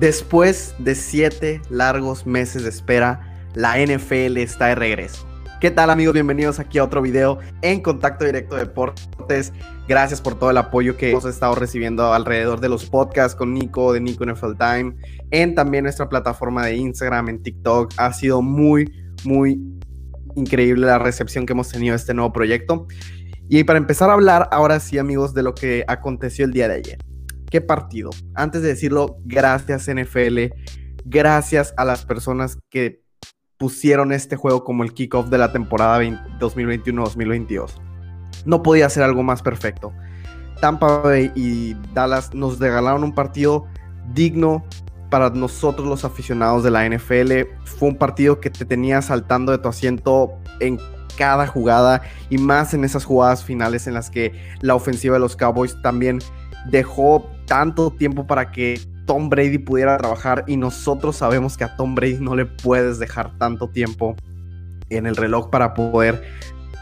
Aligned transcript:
Después 0.00 0.74
de 0.78 0.94
siete 0.94 1.60
largos 1.68 2.26
meses 2.26 2.62
de 2.62 2.70
espera, 2.70 3.20
la 3.52 3.76
NFL 3.76 4.38
está 4.38 4.68
de 4.68 4.74
regreso. 4.74 5.28
¿Qué 5.60 5.70
tal 5.70 5.90
amigos? 5.90 6.14
Bienvenidos 6.14 6.58
aquí 6.58 6.78
a 6.78 6.84
otro 6.84 7.02
video 7.02 7.38
en 7.60 7.82
Contacto 7.82 8.24
Directo 8.24 8.56
Deportes. 8.56 9.52
Gracias 9.86 10.22
por 10.22 10.38
todo 10.38 10.52
el 10.52 10.56
apoyo 10.56 10.96
que 10.96 11.10
hemos 11.10 11.26
estado 11.26 11.54
recibiendo 11.54 12.14
alrededor 12.14 12.60
de 12.60 12.70
los 12.70 12.86
podcasts 12.86 13.36
con 13.36 13.52
Nico, 13.52 13.92
de 13.92 14.00
Nico 14.00 14.24
NFL 14.24 14.54
Time, 14.58 14.96
en 15.32 15.54
también 15.54 15.84
nuestra 15.84 16.08
plataforma 16.08 16.64
de 16.64 16.76
Instagram, 16.76 17.28
en 17.28 17.42
TikTok. 17.42 17.92
Ha 17.98 18.14
sido 18.14 18.40
muy, 18.40 18.90
muy 19.24 19.60
increíble 20.34 20.86
la 20.86 20.98
recepción 20.98 21.44
que 21.44 21.52
hemos 21.52 21.68
tenido 21.68 21.92
a 21.92 21.96
este 21.96 22.14
nuevo 22.14 22.32
proyecto. 22.32 22.86
Y 23.50 23.64
para 23.64 23.78
empezar 23.78 24.08
a 24.08 24.14
hablar, 24.14 24.48
ahora 24.50 24.80
sí 24.80 24.96
amigos, 24.96 25.34
de 25.34 25.42
lo 25.42 25.54
que 25.54 25.84
aconteció 25.86 26.46
el 26.46 26.52
día 26.52 26.68
de 26.68 26.76
ayer 26.76 27.09
qué 27.50 27.60
partido. 27.60 28.10
Antes 28.34 28.62
de 28.62 28.68
decirlo, 28.68 29.18
gracias 29.24 29.88
NFL, 29.88 30.54
gracias 31.04 31.74
a 31.76 31.84
las 31.84 32.04
personas 32.04 32.58
que 32.70 33.02
pusieron 33.58 34.12
este 34.12 34.36
juego 34.36 34.64
como 34.64 34.84
el 34.84 34.94
kickoff 34.94 35.28
de 35.28 35.38
la 35.38 35.52
temporada 35.52 36.00
2021-2022. 36.02 37.72
No 38.46 38.62
podía 38.62 38.88
ser 38.88 39.02
algo 39.02 39.22
más 39.22 39.42
perfecto. 39.42 39.92
Tampa 40.60 40.98
Bay 40.98 41.30
y 41.34 41.74
Dallas 41.92 42.32
nos 42.34 42.58
regalaron 42.58 43.04
un 43.04 43.14
partido 43.14 43.66
digno 44.14 44.64
para 45.10 45.30
nosotros 45.30 45.86
los 45.86 46.04
aficionados 46.04 46.62
de 46.62 46.70
la 46.70 46.88
NFL. 46.88 47.32
Fue 47.64 47.88
un 47.88 47.96
partido 47.96 48.40
que 48.40 48.50
te 48.50 48.64
tenía 48.64 49.02
saltando 49.02 49.52
de 49.52 49.58
tu 49.58 49.68
asiento 49.68 50.38
en 50.60 50.78
cada 51.18 51.46
jugada 51.46 52.02
y 52.30 52.38
más 52.38 52.72
en 52.72 52.84
esas 52.84 53.04
jugadas 53.04 53.44
finales 53.44 53.86
en 53.86 53.94
las 53.94 54.10
que 54.10 54.32
la 54.60 54.74
ofensiva 54.74 55.14
de 55.14 55.20
los 55.20 55.36
Cowboys 55.36 55.76
también 55.82 56.20
dejó 56.70 57.28
tanto 57.50 57.90
tiempo 57.90 58.28
para 58.28 58.52
que 58.52 58.80
Tom 59.06 59.28
Brady 59.28 59.58
pudiera 59.58 59.98
trabajar 59.98 60.44
y 60.46 60.56
nosotros 60.56 61.16
sabemos 61.16 61.56
que 61.56 61.64
a 61.64 61.74
Tom 61.74 61.96
Brady 61.96 62.18
no 62.20 62.36
le 62.36 62.46
puedes 62.46 63.00
dejar 63.00 63.36
tanto 63.38 63.68
tiempo 63.68 64.14
en 64.88 65.04
el 65.04 65.16
reloj 65.16 65.50
para 65.50 65.74
poder 65.74 66.22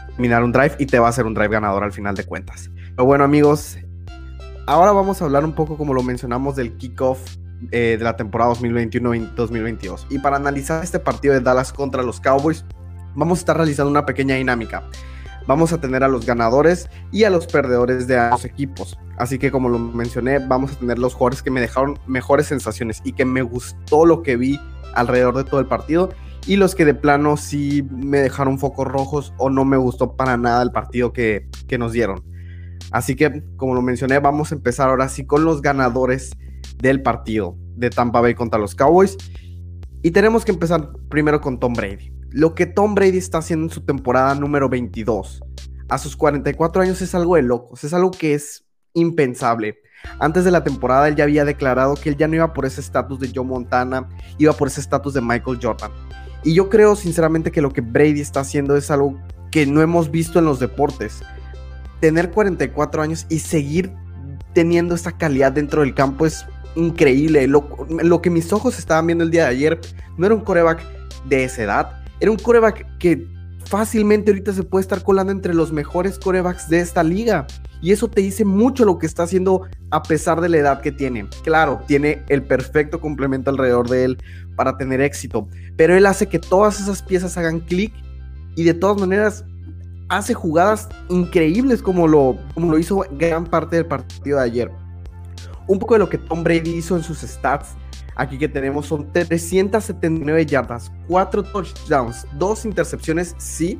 terminar 0.09 0.43
un 0.43 0.51
drive 0.51 0.75
y 0.77 0.85
te 0.85 0.99
va 0.99 1.07
a 1.07 1.09
hacer 1.09 1.25
un 1.25 1.33
drive 1.33 1.49
ganador 1.49 1.83
al 1.83 1.91
final 1.91 2.13
de 2.13 2.23
cuentas. 2.23 2.69
Pero 2.95 3.05
bueno 3.05 3.23
amigos, 3.23 3.79
ahora 4.67 4.91
vamos 4.91 5.19
a 5.23 5.25
hablar 5.25 5.43
un 5.43 5.53
poco 5.53 5.75
como 5.75 5.95
lo 5.95 6.03
mencionamos 6.03 6.55
del 6.55 6.77
kickoff 6.77 7.19
eh, 7.71 7.95
de 7.97 8.03
la 8.03 8.15
temporada 8.15 8.53
2021-2022. 8.53 10.05
Y 10.11 10.19
para 10.19 10.35
analizar 10.35 10.83
este 10.83 10.99
partido 10.99 11.33
de 11.33 11.39
Dallas 11.39 11.73
contra 11.73 12.03
los 12.03 12.19
Cowboys, 12.19 12.63
vamos 13.15 13.39
a 13.39 13.41
estar 13.41 13.57
realizando 13.57 13.89
una 13.89 14.05
pequeña 14.05 14.35
dinámica 14.35 14.83
vamos 15.49 15.73
a 15.73 15.81
tener 15.81 16.03
a 16.03 16.07
los 16.07 16.27
ganadores 16.27 16.87
y 17.11 17.23
a 17.23 17.31
los 17.31 17.47
perdedores 17.47 18.05
de 18.05 18.19
ambos 18.19 18.45
equipos. 18.45 18.99
Así 19.17 19.39
que 19.39 19.49
como 19.49 19.67
lo 19.67 19.79
mencioné, 19.79 20.37
vamos 20.37 20.73
a 20.73 20.75
tener 20.75 20.99
los 20.99 21.15
jugadores 21.15 21.41
que 21.41 21.49
me 21.49 21.59
dejaron 21.59 21.97
mejores 22.05 22.45
sensaciones 22.45 23.01
y 23.03 23.13
que 23.13 23.25
me 23.25 23.41
gustó 23.41 24.05
lo 24.05 24.21
que 24.21 24.37
vi 24.37 24.59
alrededor 24.93 25.35
de 25.35 25.45
todo 25.45 25.59
el 25.59 25.65
partido 25.65 26.09
y 26.45 26.57
los 26.57 26.75
que 26.75 26.85
de 26.85 26.93
plano 26.93 27.35
sí 27.35 27.83
me 27.89 28.19
dejaron 28.19 28.59
focos 28.59 28.87
rojos 28.87 29.33
o 29.39 29.49
no 29.49 29.65
me 29.65 29.77
gustó 29.77 30.15
para 30.15 30.37
nada 30.37 30.61
el 30.61 30.69
partido 30.71 31.13
que, 31.13 31.49
que 31.67 31.79
nos 31.79 31.93
dieron. 31.93 32.23
Así 32.91 33.15
que 33.15 33.43
como 33.57 33.73
lo 33.73 33.81
mencioné, 33.81 34.19
vamos 34.19 34.51
a 34.51 34.55
empezar 34.55 34.89
ahora 34.89 35.09
sí 35.09 35.25
con 35.25 35.45
los 35.45 35.63
ganadores 35.63 36.29
del 36.77 37.01
partido 37.01 37.57
de 37.75 37.89
Tampa 37.89 38.21
Bay 38.21 38.35
contra 38.35 38.59
los 38.59 38.75
Cowboys. 38.75 39.17
Y 40.03 40.11
tenemos 40.11 40.45
que 40.45 40.51
empezar 40.51 40.91
primero 41.09 41.41
con 41.41 41.59
Tom 41.59 41.73
Brady. 41.73 42.18
Lo 42.31 42.53
que 42.53 42.65
Tom 42.65 42.93
Brady 42.93 43.17
está 43.17 43.39
haciendo 43.39 43.65
en 43.65 43.71
su 43.71 43.81
temporada 43.81 44.35
número 44.35 44.69
22 44.69 45.41
a 45.89 45.97
sus 45.97 46.15
44 46.15 46.83
años 46.83 47.01
es 47.01 47.15
algo 47.15 47.35
de 47.35 47.41
locos, 47.41 47.83
es 47.83 47.93
algo 47.93 48.11
que 48.11 48.35
es 48.35 48.65
impensable. 48.93 49.79
Antes 50.19 50.45
de 50.45 50.51
la 50.51 50.63
temporada 50.63 51.07
él 51.07 51.15
ya 51.15 51.23
había 51.23 51.43
declarado 51.43 51.95
que 51.95 52.09
él 52.09 52.17
ya 52.17 52.27
no 52.27 52.35
iba 52.35 52.53
por 52.53 52.65
ese 52.65 52.81
estatus 52.81 53.19
de 53.19 53.31
Joe 53.33 53.43
Montana, 53.43 54.07
iba 54.37 54.53
por 54.53 54.67
ese 54.67 54.81
estatus 54.81 55.15
de 55.15 55.21
Michael 55.21 55.59
Jordan. 55.61 55.91
Y 56.43 56.53
yo 56.53 56.69
creo 56.69 56.95
sinceramente 56.95 57.51
que 57.51 57.61
lo 57.61 57.73
que 57.73 57.81
Brady 57.81 58.21
está 58.21 58.41
haciendo 58.41 58.77
es 58.77 58.91
algo 58.91 59.19
que 59.51 59.65
no 59.65 59.81
hemos 59.81 60.11
visto 60.11 60.37
en 60.39 60.45
los 60.45 60.59
deportes. 60.59 61.21
Tener 61.99 62.31
44 62.31 63.01
años 63.01 63.25
y 63.27 63.39
seguir 63.39 63.91
teniendo 64.53 64.95
esta 64.95 65.11
calidad 65.11 65.51
dentro 65.51 65.81
del 65.81 65.95
campo 65.95 66.25
es 66.25 66.45
increíble. 66.75 67.47
Lo, 67.47 67.87
lo 67.89 68.21
que 68.21 68.29
mis 68.29 68.53
ojos 68.53 68.77
estaban 68.77 69.07
viendo 69.07 69.23
el 69.23 69.31
día 69.31 69.45
de 69.45 69.49
ayer 69.49 69.81
no 70.17 70.27
era 70.27 70.35
un 70.35 70.41
coreback 70.41 70.81
de 71.27 71.43
esa 71.43 71.63
edad, 71.63 71.98
era 72.19 72.31
un 72.31 72.37
coreback 72.37 72.97
que 72.97 73.27
fácilmente 73.65 74.31
ahorita 74.31 74.53
se 74.53 74.63
puede 74.63 74.81
estar 74.81 75.03
colando 75.03 75.31
entre 75.31 75.53
los 75.53 75.71
mejores 75.71 76.17
corebacks 76.17 76.69
de 76.69 76.79
esta 76.79 77.03
liga. 77.03 77.45
Y 77.81 77.91
eso 77.91 78.09
te 78.09 78.21
dice 78.21 78.43
mucho 78.43 78.83
lo 78.83 78.97
que 78.97 79.05
está 79.05 79.23
haciendo 79.23 79.67
a 79.91 80.03
pesar 80.03 80.41
de 80.41 80.49
la 80.49 80.57
edad 80.57 80.81
que 80.81 80.91
tiene. 80.91 81.27
Claro, 81.43 81.81
tiene 81.87 82.23
el 82.27 82.43
perfecto 82.43 82.99
complemento 82.99 83.49
alrededor 83.49 83.87
de 83.87 84.03
él 84.05 84.17
para 84.55 84.77
tener 84.77 84.99
éxito. 85.01 85.47
Pero 85.77 85.95
él 85.95 86.05
hace 86.05 86.27
que 86.27 86.39
todas 86.39 86.79
esas 86.79 87.01
piezas 87.01 87.37
hagan 87.37 87.61
clic 87.61 87.93
y 88.55 88.63
de 88.63 88.73
todas 88.73 88.99
maneras 88.99 89.45
hace 90.09 90.33
jugadas 90.33 90.89
increíbles 91.07 91.81
como 91.81 92.07
lo, 92.07 92.37
como 92.53 92.71
lo 92.71 92.79
hizo 92.79 93.05
gran 93.11 93.45
parte 93.45 93.77
del 93.77 93.85
partido 93.85 94.39
de 94.39 94.43
ayer. 94.43 94.71
Un 95.67 95.79
poco 95.79 95.93
de 95.93 95.99
lo 95.99 96.09
que 96.09 96.17
Tom 96.17 96.43
Brady 96.43 96.71
hizo 96.71 96.97
en 96.97 97.03
sus 97.03 97.19
stats 97.19 97.75
aquí 98.19 98.37
que 98.37 98.49
tenemos 98.49 98.85
son 98.85 99.11
379 99.11 100.45
yardas, 100.45 100.91
4 101.07 101.43
touchdowns, 101.43 102.27
2 102.37 102.65
intercepciones, 102.65 103.33
sí, 103.37 103.79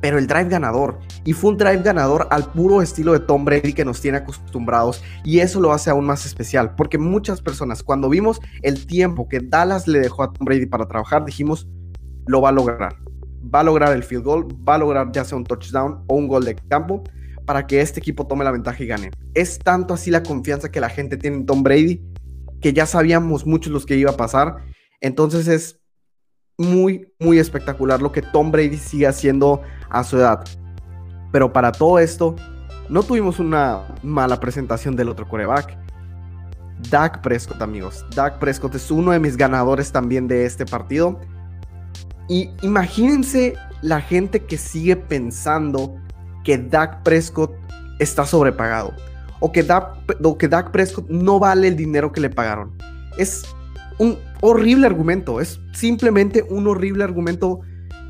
pero 0.00 0.18
el 0.18 0.26
drive 0.26 0.48
ganador. 0.48 0.98
Y 1.24 1.32
fue 1.32 1.50
un 1.52 1.56
drive 1.56 1.82
ganador 1.82 2.26
al 2.30 2.50
puro 2.50 2.82
estilo 2.82 3.12
de 3.12 3.20
Tom 3.20 3.44
Brady 3.44 3.72
que 3.72 3.84
nos 3.84 4.00
tiene 4.00 4.18
acostumbrados. 4.18 5.02
Y 5.24 5.38
eso 5.38 5.60
lo 5.60 5.72
hace 5.72 5.90
aún 5.90 6.04
más 6.04 6.26
especial, 6.26 6.74
porque 6.74 6.98
muchas 6.98 7.40
personas, 7.40 7.82
cuando 7.82 8.08
vimos 8.08 8.40
el 8.62 8.86
tiempo 8.86 9.28
que 9.28 9.40
Dallas 9.40 9.86
le 9.86 10.00
dejó 10.00 10.24
a 10.24 10.32
Tom 10.32 10.44
Brady 10.44 10.66
para 10.66 10.86
trabajar, 10.86 11.24
dijimos, 11.24 11.68
lo 12.26 12.40
va 12.40 12.48
a 12.48 12.52
lograr. 12.52 12.96
Va 13.54 13.60
a 13.60 13.64
lograr 13.64 13.92
el 13.92 14.02
field 14.02 14.24
goal, 14.24 14.68
va 14.68 14.74
a 14.74 14.78
lograr 14.78 15.12
ya 15.12 15.24
sea 15.24 15.38
un 15.38 15.44
touchdown 15.44 16.02
o 16.08 16.14
un 16.16 16.28
gol 16.28 16.44
de 16.44 16.56
campo 16.56 17.04
para 17.46 17.66
que 17.66 17.80
este 17.80 18.00
equipo 18.00 18.26
tome 18.26 18.44
la 18.44 18.50
ventaja 18.50 18.82
y 18.82 18.86
gane. 18.86 19.10
Es 19.34 19.58
tanto 19.58 19.94
así 19.94 20.10
la 20.10 20.22
confianza 20.22 20.70
que 20.70 20.80
la 20.80 20.88
gente 20.88 21.16
tiene 21.16 21.38
en 21.38 21.46
Tom 21.46 21.62
Brady 21.62 22.00
que 22.60 22.72
ya 22.72 22.86
sabíamos 22.86 23.46
muchos 23.46 23.72
los 23.72 23.86
que 23.86 23.96
iba 23.96 24.10
a 24.10 24.16
pasar. 24.16 24.64
Entonces 25.00 25.48
es 25.48 25.80
muy, 26.58 27.12
muy 27.18 27.38
espectacular 27.38 28.02
lo 28.02 28.12
que 28.12 28.22
Tom 28.22 28.50
Brady 28.50 28.76
sigue 28.76 29.06
haciendo 29.06 29.62
a 29.88 30.04
su 30.04 30.18
edad. 30.18 30.44
Pero 31.32 31.52
para 31.52 31.72
todo 31.72 31.98
esto, 31.98 32.36
no 32.88 33.02
tuvimos 33.02 33.38
una 33.38 33.82
mala 34.02 34.38
presentación 34.40 34.96
del 34.96 35.08
otro 35.08 35.26
coreback. 35.28 35.78
Dak 36.90 37.22
Prescott, 37.22 37.62
amigos. 37.62 38.04
Dak 38.14 38.38
Prescott 38.38 38.74
es 38.74 38.90
uno 38.90 39.12
de 39.12 39.18
mis 39.18 39.36
ganadores 39.36 39.92
también 39.92 40.28
de 40.28 40.44
este 40.44 40.66
partido. 40.66 41.20
Y 42.28 42.50
imagínense 42.62 43.54
la 43.82 44.00
gente 44.00 44.44
que 44.44 44.56
sigue 44.56 44.96
pensando 44.96 45.96
que 46.44 46.58
Dak 46.58 47.02
Prescott 47.02 47.52
está 47.98 48.24
sobrepagado 48.24 48.94
o 49.40 49.52
que, 49.52 49.62
Dak, 49.62 50.06
que 50.38 50.48
Dak 50.48 50.70
Prescott 50.70 51.08
no 51.08 51.38
vale 51.38 51.68
el 51.68 51.76
dinero 51.76 52.12
que 52.12 52.20
le 52.20 52.30
pagaron. 52.30 52.72
Es 53.18 53.42
un 53.98 54.18
horrible 54.40 54.86
argumento, 54.86 55.40
es 55.40 55.60
simplemente 55.72 56.44
un 56.48 56.66
horrible 56.68 57.04
argumento 57.04 57.60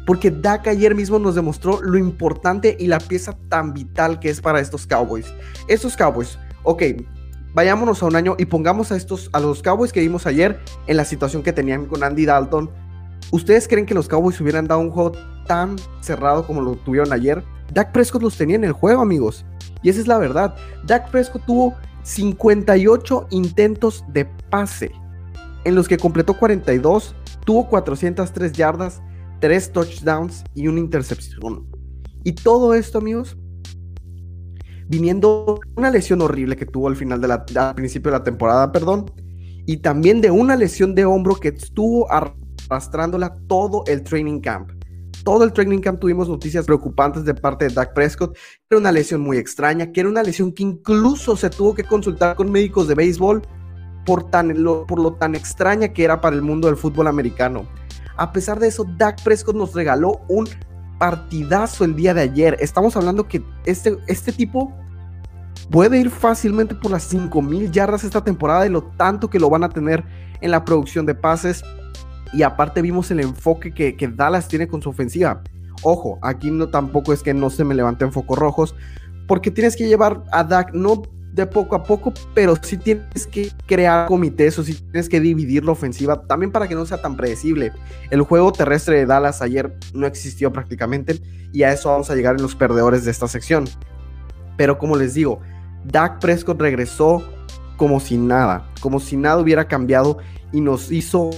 porque 0.06 0.30
Dak 0.30 0.66
ayer 0.66 0.94
mismo 0.94 1.18
nos 1.18 1.34
demostró 1.34 1.80
lo 1.82 1.98
importante 1.98 2.76
y 2.78 2.86
la 2.86 2.98
pieza 2.98 3.36
tan 3.48 3.72
vital 3.72 4.18
que 4.18 4.30
es 4.30 4.40
para 4.40 4.60
estos 4.60 4.86
Cowboys. 4.86 5.26
Estos 5.68 5.96
Cowboys, 5.96 6.38
ok, 6.64 6.82
vayámonos 7.54 8.02
a 8.02 8.06
un 8.06 8.16
año 8.16 8.34
y 8.38 8.46
pongamos 8.46 8.92
a 8.92 8.96
estos 8.96 9.30
a 9.32 9.40
los 9.40 9.62
Cowboys 9.62 9.92
que 9.92 10.00
vimos 10.00 10.26
ayer 10.26 10.58
en 10.86 10.96
la 10.96 11.04
situación 11.04 11.42
que 11.42 11.52
tenían 11.52 11.86
con 11.86 12.02
Andy 12.02 12.24
Dalton. 12.24 12.70
¿Ustedes 13.30 13.68
creen 13.68 13.86
que 13.86 13.94
los 13.94 14.08
Cowboys 14.08 14.40
hubieran 14.40 14.66
dado 14.66 14.80
un 14.80 14.90
juego 14.90 15.12
tan 15.46 15.76
cerrado 16.00 16.46
como 16.46 16.60
lo 16.60 16.74
tuvieron 16.76 17.12
ayer? 17.12 17.44
Dak 17.72 17.92
Prescott 17.92 18.22
los 18.22 18.36
tenía 18.36 18.56
en 18.56 18.64
el 18.64 18.72
juego, 18.72 19.02
amigos. 19.02 19.44
Y 19.82 19.88
esa 19.88 20.00
es 20.00 20.06
la 20.06 20.18
verdad. 20.18 20.54
Dak 20.86 21.10
Prescott 21.10 21.44
tuvo 21.46 21.74
58 22.02 23.26
intentos 23.30 24.04
de 24.08 24.26
pase, 24.50 24.92
en 25.64 25.74
los 25.74 25.88
que 25.88 25.98
completó 25.98 26.34
42, 26.34 27.14
tuvo 27.44 27.68
403 27.68 28.52
yardas, 28.52 29.02
3 29.40 29.72
touchdowns 29.72 30.44
y 30.54 30.68
una 30.68 30.80
intercepción. 30.80 31.66
Y 32.24 32.32
todo 32.32 32.74
esto, 32.74 32.98
amigos, 32.98 33.36
viniendo 34.88 35.60
una 35.76 35.90
lesión 35.90 36.20
horrible 36.20 36.56
que 36.56 36.66
tuvo 36.66 36.88
al 36.88 36.96
final 36.96 37.20
de 37.20 37.32
al 37.32 37.74
principio 37.74 38.10
de 38.10 38.18
la 38.18 38.24
temporada, 38.24 38.72
perdón, 38.72 39.10
y 39.66 39.78
también 39.78 40.20
de 40.20 40.30
una 40.30 40.56
lesión 40.56 40.94
de 40.94 41.04
hombro 41.04 41.36
que 41.36 41.48
estuvo 41.48 42.08
arrastrándola 42.10 43.36
todo 43.46 43.84
el 43.86 44.02
training 44.02 44.40
camp 44.40 44.79
todo 45.24 45.44
el 45.44 45.52
training 45.52 45.80
camp 45.80 46.00
tuvimos 46.00 46.28
noticias 46.28 46.66
preocupantes 46.66 47.24
de 47.24 47.34
parte 47.34 47.68
de 47.68 47.74
Dak 47.74 47.92
Prescott. 47.94 48.36
Era 48.68 48.80
una 48.80 48.92
lesión 48.92 49.20
muy 49.20 49.36
extraña, 49.36 49.92
que 49.92 50.00
era 50.00 50.08
una 50.08 50.22
lesión 50.22 50.52
que 50.52 50.62
incluso 50.62 51.36
se 51.36 51.50
tuvo 51.50 51.74
que 51.74 51.84
consultar 51.84 52.36
con 52.36 52.50
médicos 52.50 52.88
de 52.88 52.94
béisbol 52.94 53.42
por, 54.06 54.30
tan, 54.30 54.62
lo, 54.62 54.86
por 54.86 54.98
lo 55.00 55.14
tan 55.14 55.34
extraña 55.34 55.88
que 55.88 56.04
era 56.04 56.20
para 56.20 56.36
el 56.36 56.42
mundo 56.42 56.68
del 56.68 56.76
fútbol 56.76 57.06
americano. 57.06 57.66
A 58.16 58.32
pesar 58.32 58.58
de 58.58 58.68
eso, 58.68 58.84
Dak 58.96 59.22
Prescott 59.22 59.56
nos 59.56 59.74
regaló 59.74 60.20
un 60.28 60.48
partidazo 60.98 61.84
el 61.84 61.96
día 61.96 62.12
de 62.12 62.22
ayer. 62.22 62.56
Estamos 62.60 62.96
hablando 62.96 63.26
que 63.26 63.42
este, 63.64 63.96
este 64.06 64.32
tipo 64.32 64.74
puede 65.70 65.98
ir 65.98 66.10
fácilmente 66.10 66.74
por 66.74 66.90
las 66.90 67.04
5000 67.04 67.70
yardas 67.70 68.04
esta 68.04 68.22
temporada 68.22 68.66
y 68.66 68.70
lo 68.70 68.82
tanto 68.82 69.30
que 69.30 69.38
lo 69.38 69.48
van 69.48 69.64
a 69.64 69.68
tener 69.68 70.04
en 70.40 70.50
la 70.50 70.64
producción 70.64 71.06
de 71.06 71.14
pases. 71.14 71.64
Y 72.32 72.42
aparte 72.42 72.82
vimos 72.82 73.10
el 73.10 73.20
enfoque 73.20 73.72
que, 73.72 73.96
que 73.96 74.08
Dallas 74.08 74.48
tiene 74.48 74.68
con 74.68 74.82
su 74.82 74.90
ofensiva. 74.90 75.42
Ojo, 75.82 76.18
aquí 76.22 76.50
no 76.50 76.68
tampoco 76.68 77.12
es 77.12 77.22
que 77.22 77.34
no 77.34 77.50
se 77.50 77.64
me 77.64 77.74
levanten 77.74 78.12
focos 78.12 78.38
rojos, 78.38 78.74
porque 79.26 79.50
tienes 79.50 79.76
que 79.76 79.88
llevar 79.88 80.24
a 80.32 80.44
Dak 80.44 80.72
no 80.74 81.02
de 81.32 81.46
poco 81.46 81.76
a 81.76 81.84
poco, 81.84 82.12
pero 82.34 82.54
sí 82.60 82.76
tienes 82.76 83.26
que 83.26 83.50
crear 83.66 84.08
comités 84.08 84.58
o 84.58 84.64
sí 84.64 84.74
tienes 84.74 85.08
que 85.08 85.20
dividir 85.20 85.64
la 85.64 85.72
ofensiva 85.72 86.22
también 86.26 86.50
para 86.50 86.66
que 86.66 86.74
no 86.74 86.84
sea 86.84 87.00
tan 87.00 87.16
predecible. 87.16 87.72
El 88.10 88.22
juego 88.22 88.52
terrestre 88.52 88.96
de 88.98 89.06
Dallas 89.06 89.40
ayer 89.42 89.76
no 89.94 90.06
existió 90.06 90.52
prácticamente 90.52 91.20
y 91.52 91.62
a 91.62 91.72
eso 91.72 91.90
vamos 91.90 92.10
a 92.10 92.16
llegar 92.16 92.36
en 92.36 92.42
los 92.42 92.54
perdedores 92.56 93.04
de 93.04 93.10
esta 93.10 93.28
sección. 93.28 93.64
Pero 94.56 94.78
como 94.78 94.96
les 94.96 95.14
digo, 95.14 95.40
Dak 95.84 96.20
Prescott 96.20 96.60
regresó 96.60 97.22
como 97.76 98.00
si 98.00 98.18
nada, 98.18 98.68
como 98.80 99.00
si 99.00 99.16
nada 99.16 99.38
hubiera 99.38 99.68
cambiado 99.68 100.18
y 100.52 100.60
nos 100.60 100.90
hizo 100.90 101.30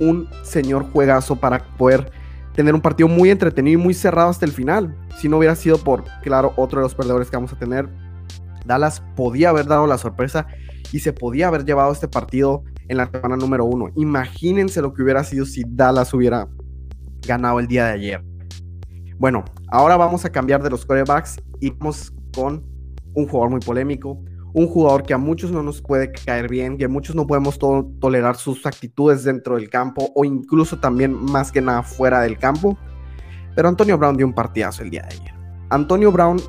un 0.00 0.28
señor 0.42 0.90
juegazo 0.92 1.36
para 1.36 1.64
poder 1.76 2.10
tener 2.54 2.74
un 2.74 2.80
partido 2.80 3.08
muy 3.08 3.30
entretenido 3.30 3.80
y 3.80 3.82
muy 3.82 3.94
cerrado 3.94 4.30
hasta 4.30 4.44
el 4.44 4.52
final. 4.52 4.96
Si 5.18 5.28
no 5.28 5.38
hubiera 5.38 5.56
sido 5.56 5.78
por, 5.78 6.04
claro, 6.22 6.52
otro 6.56 6.80
de 6.80 6.84
los 6.84 6.94
perdedores 6.94 7.30
que 7.30 7.36
vamos 7.36 7.52
a 7.52 7.58
tener, 7.58 7.88
Dallas 8.64 9.02
podía 9.16 9.50
haber 9.50 9.66
dado 9.66 9.86
la 9.86 9.98
sorpresa 9.98 10.46
y 10.92 11.00
se 11.00 11.12
podía 11.12 11.48
haber 11.48 11.64
llevado 11.64 11.92
este 11.92 12.08
partido 12.08 12.62
en 12.88 12.98
la 12.98 13.10
semana 13.10 13.36
número 13.36 13.64
uno. 13.64 13.90
Imagínense 13.96 14.80
lo 14.80 14.94
que 14.94 15.02
hubiera 15.02 15.24
sido 15.24 15.44
si 15.44 15.64
Dallas 15.66 16.14
hubiera 16.14 16.48
ganado 17.26 17.58
el 17.58 17.66
día 17.66 17.86
de 17.86 17.92
ayer. 17.92 18.24
Bueno, 19.18 19.44
ahora 19.68 19.96
vamos 19.96 20.24
a 20.24 20.30
cambiar 20.30 20.62
de 20.62 20.70
los 20.70 20.84
corebacks 20.84 21.40
y 21.60 21.70
vamos 21.70 22.12
con 22.34 22.64
un 23.14 23.28
jugador 23.28 23.50
muy 23.50 23.60
polémico, 23.60 24.22
un 24.54 24.68
jugador 24.68 25.02
que 25.02 25.12
a 25.12 25.18
muchos 25.18 25.50
no 25.50 25.62
nos 25.62 25.82
puede 25.82 26.12
caer 26.12 26.48
bien, 26.48 26.78
que 26.78 26.84
a 26.84 26.88
muchos 26.88 27.16
no 27.16 27.26
podemos 27.26 27.58
tolerar 27.58 28.36
sus 28.36 28.64
actitudes 28.64 29.24
dentro 29.24 29.56
del 29.56 29.68
campo 29.68 30.12
o 30.14 30.24
incluso 30.24 30.78
también 30.78 31.12
más 31.12 31.50
que 31.50 31.60
nada 31.60 31.82
fuera 31.82 32.20
del 32.20 32.38
campo. 32.38 32.78
Pero 33.56 33.68
Antonio 33.68 33.98
Brown 33.98 34.16
dio 34.16 34.26
un 34.26 34.32
partidazo 34.32 34.84
el 34.84 34.90
día 34.90 35.02
de 35.02 35.16
ayer. 35.16 35.34
Antonio 35.70 36.12
Brown, 36.12 36.40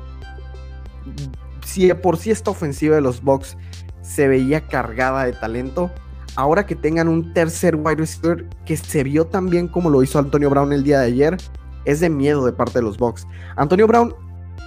si 1.64 1.92
por 1.94 2.16
sí 2.16 2.30
esta 2.30 2.52
ofensiva 2.52 2.94
de 2.94 3.00
los 3.00 3.20
Bucks 3.20 3.56
se 4.02 4.28
veía 4.28 4.68
cargada 4.68 5.24
de 5.24 5.32
talento, 5.32 5.90
ahora 6.36 6.64
que 6.64 6.76
tengan 6.76 7.08
un 7.08 7.32
tercer 7.34 7.74
wide 7.74 7.96
receiver 7.96 8.48
que 8.64 8.76
se 8.76 9.02
vio 9.02 9.26
tan 9.26 9.50
bien 9.50 9.66
como 9.66 9.90
lo 9.90 10.04
hizo 10.04 10.20
Antonio 10.20 10.48
Brown 10.48 10.72
el 10.72 10.84
día 10.84 11.00
de 11.00 11.06
ayer, 11.06 11.36
es 11.86 11.98
de 11.98 12.08
miedo 12.08 12.46
de 12.46 12.52
parte 12.52 12.74
de 12.74 12.82
los 12.82 12.98
Bucks. 12.98 13.26
Antonio 13.56 13.88
Brown 13.88 14.14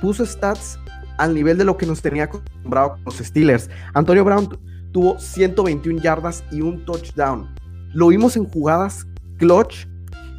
puso 0.02 0.26
stats 0.26 0.78
al 1.19 1.36
nivel 1.36 1.57
de 1.57 1.66
lo 1.66 1.77
que 1.77 1.86
nos 1.86 2.01
tenía 2.01 2.24
acostumbrado 2.24 2.94
con 2.94 3.04
los 3.06 3.18
Steelers. 3.18 3.69
Antonio 3.94 4.24
Brown 4.24 4.57
tuvo 4.92 5.19
121 5.19 6.01
yardas 6.01 6.44
y 6.50 6.62
un 6.62 6.83
touchdown. 6.86 7.54
Lo 7.94 8.07
vimos 8.07 8.36
en 8.38 8.45
jugadas 8.45 9.06
clutch 9.38 9.86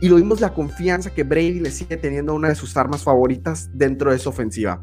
y 0.01 0.09
lo 0.09 0.17
vimos 0.17 0.41
la 0.41 0.55
confianza 0.55 1.11
que 1.11 1.23
Brady 1.23 1.61
le 1.61 1.71
sigue 1.71 1.99
teniendo 1.99 2.35
una 2.35 2.49
de 2.49 2.55
sus 2.55 2.77
armas 2.77 3.03
favoritas 3.03 3.69
dentro 3.75 4.11
de 4.11 4.19
su 4.19 4.31
ofensiva. 4.31 4.81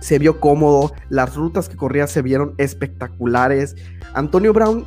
Se 0.00 0.20
vio 0.20 0.38
cómodo, 0.38 0.92
las 1.08 1.34
rutas 1.34 1.68
que 1.68 1.76
corría 1.76 2.06
se 2.06 2.22
vieron 2.22 2.54
espectaculares. 2.58 3.74
Antonio 4.14 4.52
Brown 4.52 4.84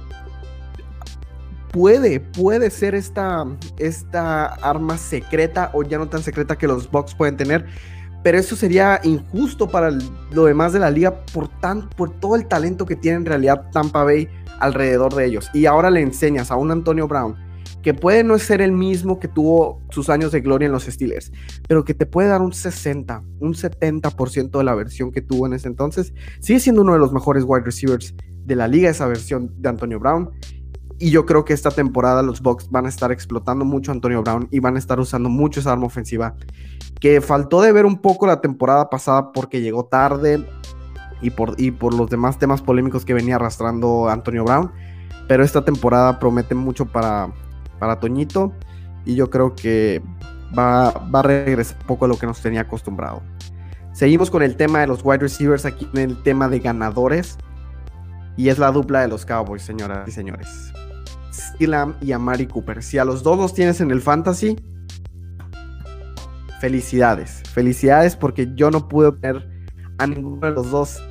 puede, 1.74 2.22
puede 2.22 2.70
ser 2.70 2.96
esta, 2.96 3.46
esta 3.78 4.46
arma 4.46 4.98
secreta 4.98 5.72
o 5.74 5.84
ya 5.84 5.98
no 5.98 6.08
tan 6.08 6.24
secreta 6.24 6.58
que 6.58 6.68
los 6.68 6.90
Bucks 6.90 7.14
pueden 7.14 7.36
tener 7.36 7.66
pero 8.24 8.38
eso 8.38 8.56
sería 8.56 9.00
injusto 9.04 9.70
para 9.70 9.92
lo 10.32 10.46
demás 10.46 10.74
de 10.74 10.80
la 10.80 10.92
liga 10.92 11.26
por, 11.34 11.48
tan, 11.60 11.90
por 11.90 12.20
todo 12.20 12.36
el 12.36 12.48
talento 12.48 12.86
que 12.86 12.96
tiene 12.96 13.18
en 13.18 13.26
realidad 13.26 13.70
Tampa 13.72 14.04
Bay 14.04 14.28
alrededor 14.60 15.14
de 15.16 15.26
ellos. 15.26 15.50
Y 15.54 15.66
ahora 15.66 15.90
le 15.90 16.02
enseñas 16.02 16.52
a 16.52 16.56
un 16.56 16.72
Antonio 16.72 17.08
Brown 17.08 17.36
que 17.82 17.94
puede 17.94 18.24
no 18.24 18.38
ser 18.38 18.62
el 18.62 18.72
mismo 18.72 19.20
que 19.20 19.28
tuvo 19.28 19.82
sus 19.90 20.10
años 20.10 20.32
de 20.32 20.42
gloria 20.42 20.66
en 20.66 20.72
los 20.72 20.84
Steelers, 20.84 21.32
pero 21.68 21.86
que 21.86 21.94
te 21.94 22.06
puede 22.06 22.28
dar 22.28 22.42
un 22.42 22.54
60, 22.54 23.24
un 23.40 23.54
70% 23.54 24.58
de 24.58 24.64
la 24.64 24.76
versión 24.76 25.12
que 25.12 25.22
tuvo 25.22 25.48
en 25.48 25.54
ese 25.54 25.68
entonces. 25.68 26.14
Sigue 26.42 26.60
siendo 26.60 26.82
uno 26.82 26.94
de 26.94 27.00
los 27.00 27.14
mejores 27.14 27.44
wide 27.48 27.64
receivers 27.64 28.14
de 28.46 28.56
la 28.56 28.68
liga 28.68 28.90
esa 28.90 29.08
versión 29.08 29.54
de 29.58 29.70
Antonio 29.70 30.00
Brown. 30.00 30.32
Y 31.00 31.12
yo 31.12 31.26
creo 31.26 31.46
que 31.46 31.54
esta 31.54 31.72
temporada 31.72 32.22
los 32.22 32.42
Bucks 32.42 32.70
van 32.70 32.86
a 32.86 32.90
estar 32.90 33.12
explotando 33.12 33.64
mucho 33.64 33.92
a 33.92 33.94
Antonio 33.94 34.22
Brown 34.22 34.50
y 34.52 34.60
van 34.60 34.76
a 34.76 34.80
estar 34.80 35.00
usando 35.00 35.30
mucho 35.30 35.62
esa 35.62 35.72
arma 35.72 35.86
ofensiva 35.86 36.36
que 37.00 37.22
faltó 37.22 37.62
de 37.62 37.72
ver 37.72 37.86
un 37.86 38.00
poco 38.00 38.28
la 38.28 38.42
temporada 38.42 38.90
pasada 38.90 39.32
porque 39.32 39.62
llegó 39.62 39.86
tarde 39.86 40.46
y 41.22 41.30
por, 41.30 41.56
y 41.58 41.72
por 41.72 41.94
los 41.94 42.10
demás 42.10 42.38
temas 42.38 42.62
polémicos 42.62 43.06
que 43.06 43.14
venía 43.14 43.36
arrastrando 43.36 44.10
Antonio 44.10 44.44
Brown. 44.44 44.72
Pero 45.30 45.44
esta 45.44 45.64
temporada 45.64 46.20
promete 46.20 46.54
mucho 46.54 46.86
para, 46.86 47.32
para 47.80 48.00
Toñito 48.02 48.52
y 49.06 49.16
yo 49.16 49.30
creo 49.30 49.56
que 49.56 50.02
va, 50.58 50.92
va 50.92 51.20
a 51.20 51.24
regresar 51.24 51.78
un 51.80 51.88
poco 51.88 52.06
a 52.06 52.08
lo 52.10 52.18
que 52.18 52.26
nos 52.26 52.42
tenía 52.42 52.62
acostumbrado. 52.62 53.22
Seguimos 53.94 54.30
con 54.30 54.44
el 54.44 54.58
tema 54.58 54.80
de 54.82 54.88
los 54.88 55.00
wide 55.04 55.20
receivers 55.20 55.66
aquí 55.66 55.88
en 55.94 56.12
el 56.12 56.24
tema 56.24 56.50
de 56.50 56.60
ganadores. 56.60 57.38
Y 58.36 58.50
es 58.50 58.58
la 58.58 58.72
dupla 58.72 59.02
de 59.02 59.10
los 59.10 59.26
Cowboys, 59.26 59.62
señoras 59.62 60.08
y 60.08 60.12
señores. 60.12 60.72
Stilam 61.40 61.96
y 62.02 62.12
Amari 62.12 62.46
Cooper. 62.46 62.84
Si 62.84 62.98
a 62.98 63.06
los 63.06 63.24
dos 63.24 63.38
los 63.38 63.54
tienes 63.54 63.82
en 63.82 63.92
el 63.92 64.02
fantasy, 64.02 64.56
felicidades. 66.60 67.42
Felicidades 67.54 68.16
porque 68.16 68.50
yo 68.56 68.70
no 68.70 68.88
pude 68.88 69.12
ver 69.12 69.50
a 69.98 70.08
ninguno 70.08 70.48
de 70.48 70.52
los 70.54 70.70
dos. 70.70 71.02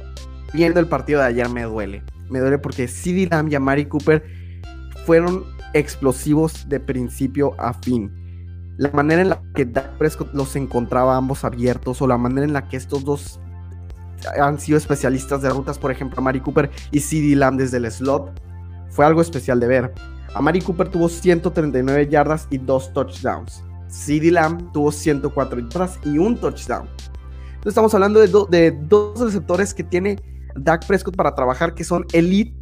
Viendo 0.52 0.80
el 0.80 0.86
partido 0.86 1.20
de 1.20 1.26
ayer 1.26 1.48
me 1.48 1.64
duele. 1.64 2.02
Me 2.30 2.40
duele 2.40 2.58
porque 2.58 2.88
CD 2.88 3.26
Lamb 3.30 3.50
y 3.50 3.54
Amari 3.54 3.86
Cooper 3.86 4.24
fueron 5.06 5.44
explosivos 5.74 6.68
de 6.68 6.80
principio 6.80 7.54
a 7.58 7.72
fin. 7.72 8.12
La 8.76 8.90
manera 8.90 9.22
en 9.22 9.30
la 9.30 9.42
que 9.54 9.64
Dak 9.64 9.96
Prescott 9.98 10.32
los 10.34 10.54
encontraba 10.54 11.16
ambos 11.16 11.44
abiertos 11.44 12.00
o 12.00 12.06
la 12.06 12.16
manera 12.16 12.46
en 12.46 12.52
la 12.52 12.68
que 12.68 12.76
estos 12.76 13.04
dos 13.04 13.40
han 14.40 14.58
sido 14.58 14.78
especialistas 14.78 15.42
de 15.42 15.50
rutas, 15.50 15.78
por 15.78 15.90
ejemplo, 15.90 16.18
Amari 16.18 16.40
Cooper 16.40 16.70
y 16.90 17.00
CD 17.00 17.36
Lamb 17.36 17.58
desde 17.58 17.78
el 17.78 17.90
slot, 17.90 18.40
fue 18.90 19.06
algo 19.06 19.20
especial 19.20 19.60
de 19.60 19.66
ver. 19.66 19.94
Amari 20.34 20.60
Cooper 20.60 20.88
tuvo 20.88 21.08
139 21.08 22.08
yardas 22.08 22.46
y 22.50 22.58
dos 22.58 22.92
touchdowns. 22.92 23.62
CD 23.88 24.30
Lamb 24.30 24.72
tuvo 24.72 24.92
104 24.92 25.60
yardas 25.68 25.98
y 26.04 26.18
un 26.18 26.36
touchdown. 26.36 26.88
Entonces 26.88 27.70
estamos 27.70 27.94
hablando 27.94 28.20
de, 28.20 28.28
de, 28.50 28.78
dos 28.82 29.18
receptores 29.20 29.74
que 29.74 29.82
tiene 29.82 30.18
Dak 30.54 30.86
Prescott 30.86 31.16
para 31.16 31.34
trabajar 31.34 31.74
que 31.74 31.84
son 31.84 32.06
elite 32.12 32.54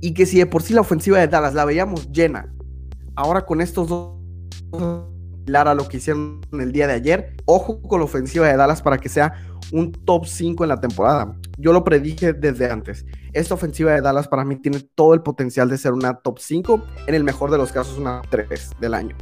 y 0.00 0.14
que 0.14 0.26
si 0.26 0.38
de 0.38 0.46
por 0.46 0.62
sí 0.62 0.74
la 0.74 0.80
ofensiva 0.80 1.18
de 1.18 1.28
Dallas 1.28 1.54
la 1.54 1.64
veíamos 1.64 2.10
llena, 2.10 2.52
ahora 3.14 3.46
con 3.46 3.60
estos 3.60 3.88
dos 3.88 4.18
Lara 5.46 5.74
lo 5.74 5.88
que 5.88 5.96
hicieron 5.98 6.40
el 6.52 6.72
día 6.72 6.86
de 6.86 6.94
ayer, 6.94 7.36
ojo 7.46 7.82
con 7.82 8.00
la 8.00 8.04
ofensiva 8.04 8.46
de 8.46 8.56
Dallas 8.56 8.82
para 8.82 8.98
que 8.98 9.08
sea 9.08 9.34
un 9.72 9.90
top 9.90 10.26
5 10.26 10.64
en 10.64 10.68
la 10.68 10.80
temporada. 10.80 11.34
Yo 11.58 11.72
lo 11.72 11.82
predije 11.82 12.32
desde 12.32 12.70
antes. 12.70 13.04
Esta 13.32 13.54
ofensiva 13.54 13.92
de 13.92 14.00
Dallas 14.00 14.28
para 14.28 14.44
mí 14.44 14.56
tiene 14.56 14.80
todo 14.94 15.14
el 15.14 15.22
potencial 15.22 15.68
de 15.68 15.78
ser 15.78 15.92
una 15.92 16.14
top 16.14 16.38
5, 16.38 16.84
en 17.06 17.14
el 17.14 17.24
mejor 17.24 17.50
de 17.50 17.58
los 17.58 17.72
casos 17.72 17.98
una 17.98 18.22
3 18.30 18.70
del 18.80 18.94
año. 18.94 19.16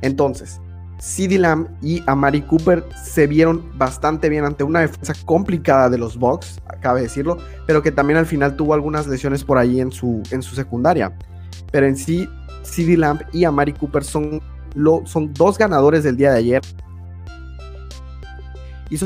Entonces, 0.00 0.60
CD 0.98 1.38
Lamb 1.38 1.68
y 1.82 2.02
Amari 2.06 2.42
Cooper 2.42 2.84
se 3.02 3.26
vieron 3.26 3.76
bastante 3.76 4.28
bien 4.28 4.44
ante 4.44 4.64
una 4.64 4.80
defensa 4.80 5.14
complicada 5.24 5.90
de 5.90 5.98
los 5.98 6.16
Bucks, 6.16 6.60
cabe 6.80 7.02
decirlo, 7.02 7.38
pero 7.66 7.82
que 7.82 7.92
también 7.92 8.18
al 8.18 8.26
final 8.26 8.56
tuvo 8.56 8.74
algunas 8.74 9.06
lesiones 9.06 9.44
por 9.44 9.58
ahí 9.58 9.80
en 9.80 9.92
su, 9.92 10.22
en 10.30 10.42
su 10.42 10.54
secundaria. 10.54 11.16
Pero 11.70 11.86
en 11.86 11.96
sí, 11.96 12.28
CD 12.62 12.96
Lamb 12.96 13.20
y 13.32 13.44
Amari 13.44 13.72
Cooper 13.72 14.04
son, 14.04 14.40
lo, 14.74 15.02
son 15.04 15.34
dos 15.34 15.58
ganadores 15.58 16.04
del 16.04 16.16
día 16.16 16.32
de 16.32 16.38
ayer. 16.38 16.62
Y 18.88 18.98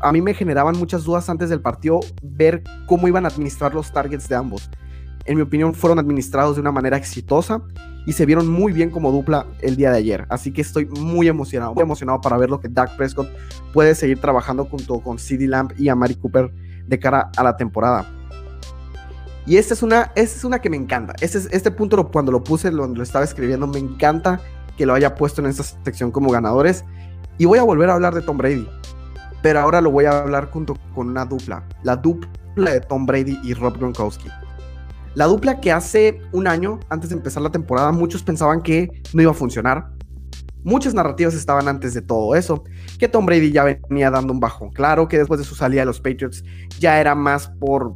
a 0.00 0.12
mí 0.12 0.20
me 0.20 0.34
generaban 0.34 0.76
muchas 0.78 1.04
dudas 1.04 1.28
antes 1.28 1.48
del 1.48 1.60
partido 1.60 2.00
ver 2.22 2.62
cómo 2.86 3.08
iban 3.08 3.24
a 3.24 3.28
administrar 3.28 3.74
los 3.74 3.92
targets 3.92 4.28
de 4.28 4.36
ambos. 4.36 4.70
En 5.24 5.36
mi 5.36 5.42
opinión, 5.42 5.74
fueron 5.74 5.98
administrados 5.98 6.56
de 6.56 6.60
una 6.60 6.72
manera 6.72 6.96
exitosa 6.96 7.62
y 8.06 8.12
se 8.12 8.26
vieron 8.26 8.48
muy 8.48 8.72
bien 8.72 8.90
como 8.90 9.12
dupla 9.12 9.46
el 9.60 9.76
día 9.76 9.90
de 9.90 9.98
ayer. 9.98 10.26
Así 10.28 10.52
que 10.52 10.62
estoy 10.62 10.86
muy 10.86 11.28
emocionado, 11.28 11.74
muy 11.74 11.82
emocionado 11.82 12.20
para 12.20 12.36
ver 12.38 12.48
lo 12.48 12.60
que 12.60 12.68
Dak 12.68 12.96
Prescott 12.96 13.28
puede 13.72 13.94
seguir 13.94 14.20
trabajando 14.20 14.64
junto 14.64 15.00
con 15.00 15.18
CD 15.18 15.46
Lamb 15.46 15.72
y 15.78 15.88
Amari 15.88 16.14
Cooper 16.14 16.50
de 16.86 16.98
cara 16.98 17.30
a 17.36 17.42
la 17.42 17.56
temporada. 17.56 18.06
Y 19.46 19.56
esta 19.56 19.74
es 19.74 19.82
una, 19.82 20.12
esta 20.14 20.36
es 20.36 20.44
una 20.44 20.60
que 20.60 20.70
me 20.70 20.76
encanta. 20.76 21.14
Este, 21.20 21.38
este 21.50 21.70
punto 21.70 22.10
cuando 22.10 22.32
lo 22.32 22.42
puse, 22.42 22.70
lo, 22.70 22.86
lo 22.86 23.02
estaba 23.02 23.24
escribiendo, 23.24 23.66
me 23.66 23.78
encanta 23.78 24.40
que 24.76 24.86
lo 24.86 24.94
haya 24.94 25.14
puesto 25.14 25.42
en 25.42 25.48
esta 25.48 25.62
sección 25.62 26.10
como 26.10 26.30
ganadores. 26.30 26.84
Y 27.36 27.44
voy 27.44 27.58
a 27.58 27.62
volver 27.62 27.90
a 27.90 27.94
hablar 27.94 28.14
de 28.14 28.22
Tom 28.22 28.38
Brady. 28.38 28.66
Pero 29.42 29.60
ahora 29.60 29.80
lo 29.80 29.90
voy 29.90 30.04
a 30.04 30.20
hablar 30.20 30.50
junto 30.50 30.76
con 30.94 31.08
una 31.08 31.24
dupla. 31.24 31.66
La 31.82 31.96
dupla 31.96 32.72
de 32.72 32.80
Tom 32.80 33.06
Brady 33.06 33.38
y 33.42 33.54
Rob 33.54 33.78
Gronkowski. 33.78 34.28
La 35.14 35.26
dupla 35.26 35.60
que 35.60 35.72
hace 35.72 36.20
un 36.32 36.46
año, 36.46 36.78
antes 36.88 37.10
de 37.10 37.16
empezar 37.16 37.42
la 37.42 37.50
temporada, 37.50 37.90
muchos 37.90 38.22
pensaban 38.22 38.62
que 38.62 39.02
no 39.12 39.22
iba 39.22 39.32
a 39.32 39.34
funcionar. 39.34 39.90
Muchas 40.62 40.94
narrativas 40.94 41.34
estaban 41.34 41.68
antes 41.68 41.94
de 41.94 42.02
todo 42.02 42.34
eso, 42.34 42.64
que 42.98 43.08
Tom 43.08 43.24
Brady 43.24 43.50
ya 43.50 43.64
venía 43.64 44.10
dando 44.10 44.32
un 44.32 44.40
bajón 44.40 44.70
claro, 44.70 45.08
que 45.08 45.18
después 45.18 45.40
de 45.40 45.44
su 45.44 45.54
salida 45.54 45.80
de 45.80 45.86
los 45.86 46.00
Patriots 46.00 46.44
ya 46.78 47.00
era 47.00 47.14
más 47.14 47.48
por 47.48 47.94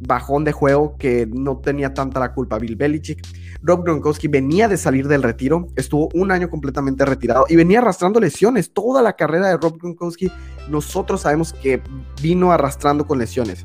bajón 0.00 0.44
de 0.44 0.52
juego 0.52 0.96
que 0.98 1.28
no 1.32 1.58
tenía 1.58 1.94
tanta 1.94 2.18
la 2.18 2.32
culpa 2.32 2.58
Bill 2.58 2.76
Belichick. 2.76 3.22
Rob 3.62 3.84
Gronkowski 3.84 4.26
venía 4.26 4.66
de 4.66 4.76
salir 4.76 5.06
del 5.06 5.22
retiro, 5.22 5.68
estuvo 5.76 6.08
un 6.14 6.32
año 6.32 6.50
completamente 6.50 7.04
retirado 7.04 7.44
y 7.48 7.54
venía 7.54 7.78
arrastrando 7.78 8.18
lesiones. 8.18 8.72
Toda 8.72 9.02
la 9.02 9.12
carrera 9.12 9.48
de 9.48 9.56
Rob 9.56 9.78
Gronkowski 9.78 10.32
nosotros 10.68 11.20
sabemos 11.22 11.52
que 11.52 11.80
vino 12.20 12.50
arrastrando 12.50 13.06
con 13.06 13.20
lesiones. 13.20 13.64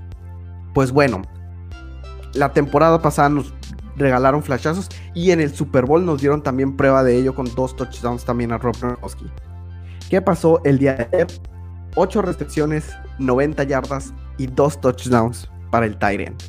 Pues 0.76 0.92
bueno, 0.92 1.24
la 2.34 2.54
temporada 2.54 3.02
pasada 3.02 3.30
nos 3.30 3.54
regalaron 3.96 4.44
flashazos 4.44 4.90
y 5.16 5.32
en 5.32 5.42
el 5.42 5.54
Super 5.54 5.86
Bowl 5.86 6.06
nos 6.06 6.22
dieron 6.22 6.44
también 6.44 6.78
prueba 6.78 7.04
de 7.04 7.18
ello 7.18 7.34
con 7.34 7.54
dos 7.56 7.76
touchdowns 7.76 8.24
también 8.24 8.52
a 8.52 8.60
Rob 8.60 8.76
Gronkowski. 8.80 9.26
¿Qué 10.10 10.22
pasó 10.22 10.62
el 10.64 10.78
día 10.78 10.94
de 10.94 11.08
ayer? 11.12 11.28
8 11.96 12.22
recepciones, 12.22 12.92
90 13.18 13.64
yardas 13.64 14.14
y 14.38 14.46
2 14.46 14.80
touchdowns 14.80 15.50
para 15.72 15.88
el 15.88 15.98
Tyrant. 15.98 16.44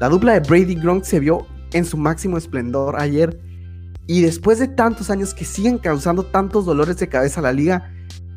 La 0.00 0.08
dupla 0.08 0.32
de 0.32 0.40
Brady 0.40 0.74
Gronk 0.74 1.04
se 1.04 1.20
vio 1.20 1.46
en 1.74 1.84
su 1.84 1.98
máximo 1.98 2.38
esplendor 2.38 2.96
ayer 2.98 3.38
y 4.06 4.22
después 4.22 4.58
de 4.58 4.68
tantos 4.68 5.10
años 5.10 5.34
que 5.34 5.44
siguen 5.44 5.78
causando 5.78 6.24
tantos 6.24 6.64
dolores 6.64 6.98
de 6.98 7.08
cabeza 7.08 7.40
a 7.40 7.42
la 7.42 7.52
liga, 7.52 7.90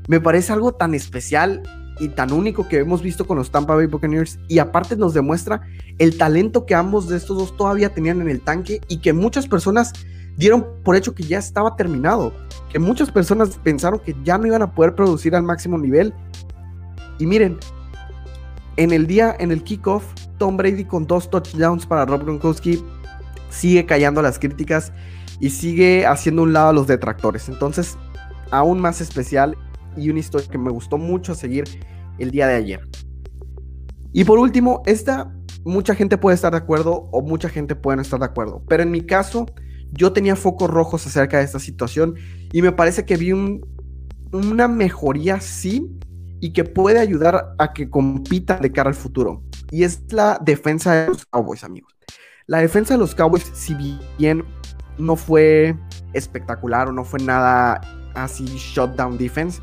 me 0.07 0.19
parece 0.19 0.53
algo 0.53 0.73
tan 0.73 0.93
especial 0.93 1.63
y 1.99 2.09
tan 2.09 2.31
único 2.31 2.67
que 2.67 2.79
hemos 2.79 3.01
visto 3.01 3.25
con 3.25 3.37
los 3.37 3.51
Tampa 3.51 3.75
Bay 3.75 3.87
Buccaneers 3.87 4.39
y 4.47 4.59
aparte 4.59 4.95
nos 4.95 5.13
demuestra 5.13 5.61
el 5.97 6.17
talento 6.17 6.65
que 6.65 6.75
ambos 6.75 7.09
de 7.09 7.17
estos 7.17 7.37
dos 7.37 7.57
todavía 7.57 7.93
tenían 7.93 8.21
en 8.21 8.29
el 8.29 8.41
tanque 8.41 8.81
y 8.87 8.97
que 8.97 9.13
muchas 9.13 9.47
personas 9.47 9.93
dieron 10.37 10.65
por 10.83 10.95
hecho 10.95 11.15
que 11.15 11.23
ya 11.23 11.39
estaba 11.39 11.75
terminado, 11.75 12.33
que 12.71 12.79
muchas 12.79 13.11
personas 13.11 13.59
pensaron 13.63 13.99
que 13.99 14.15
ya 14.23 14.37
no 14.37 14.47
iban 14.47 14.61
a 14.61 14.73
poder 14.73 14.95
producir 14.95 15.35
al 15.35 15.43
máximo 15.43 15.77
nivel. 15.77 16.13
Y 17.17 17.25
miren, 17.25 17.57
en 18.77 18.91
el 18.91 19.07
día, 19.07 19.35
en 19.39 19.51
el 19.51 19.63
kickoff, 19.63 20.05
Tom 20.37 20.55
Brady 20.55 20.85
con 20.85 21.07
dos 21.07 21.29
touchdowns 21.29 21.85
para 21.87 22.05
Rob 22.05 22.23
Gronkowski 22.23 22.83
sigue 23.49 23.85
callando 23.85 24.21
las 24.21 24.39
críticas 24.39 24.91
y 25.39 25.49
sigue 25.49 26.05
haciendo 26.05 26.43
un 26.43 26.53
lado 26.53 26.69
a 26.69 26.73
los 26.73 26.87
detractores. 26.87 27.49
Entonces, 27.49 27.97
aún 28.51 28.79
más 28.79 29.01
especial 29.01 29.57
y 29.95 30.09
una 30.09 30.19
historia 30.19 30.47
que 30.49 30.57
me 30.57 30.71
gustó 30.71 30.97
mucho 30.97 31.35
seguir 31.35 31.65
el 32.17 32.31
día 32.31 32.47
de 32.47 32.55
ayer. 32.55 32.81
Y 34.13 34.23
por 34.23 34.39
último, 34.39 34.81
esta 34.85 35.31
mucha 35.63 35.95
gente 35.95 36.17
puede 36.17 36.35
estar 36.35 36.51
de 36.51 36.57
acuerdo 36.57 37.09
o 37.11 37.21
mucha 37.21 37.49
gente 37.49 37.75
puede 37.75 37.97
no 37.97 38.01
estar 38.01 38.19
de 38.19 38.25
acuerdo, 38.25 38.63
pero 38.67 38.83
en 38.83 38.91
mi 38.91 39.01
caso 39.01 39.45
yo 39.91 40.13
tenía 40.13 40.35
focos 40.35 40.69
rojos 40.69 41.05
acerca 41.05 41.39
de 41.39 41.43
esta 41.43 41.59
situación 41.59 42.15
y 42.53 42.61
me 42.61 42.71
parece 42.71 43.05
que 43.05 43.17
vi 43.17 43.33
una 44.31 44.67
mejoría 44.67 45.39
sí 45.41 45.89
y 46.39 46.53
que 46.53 46.63
puede 46.63 46.99
ayudar 46.99 47.55
a 47.57 47.73
que 47.73 47.89
compita 47.89 48.57
de 48.57 48.71
cara 48.71 48.89
al 48.89 48.95
futuro. 48.95 49.43
Y 49.71 49.83
es 49.83 50.01
la 50.09 50.39
defensa 50.41 50.93
de 50.93 51.07
los 51.07 51.25
Cowboys, 51.25 51.63
amigos. 51.63 51.96
La 52.49 52.59
defensa 52.59 52.93
de 52.93 52.97
los 52.97 53.13
Cowboys, 53.13 53.51
si 53.53 53.75
bien 54.17 54.45
no 54.97 55.17
fue 55.17 55.75
espectacular 56.13 56.87
o 56.87 56.93
no 56.93 57.03
fue 57.03 57.19
nada 57.19 57.81
así 58.15 58.45
shutdown 58.45 59.17
defense, 59.17 59.61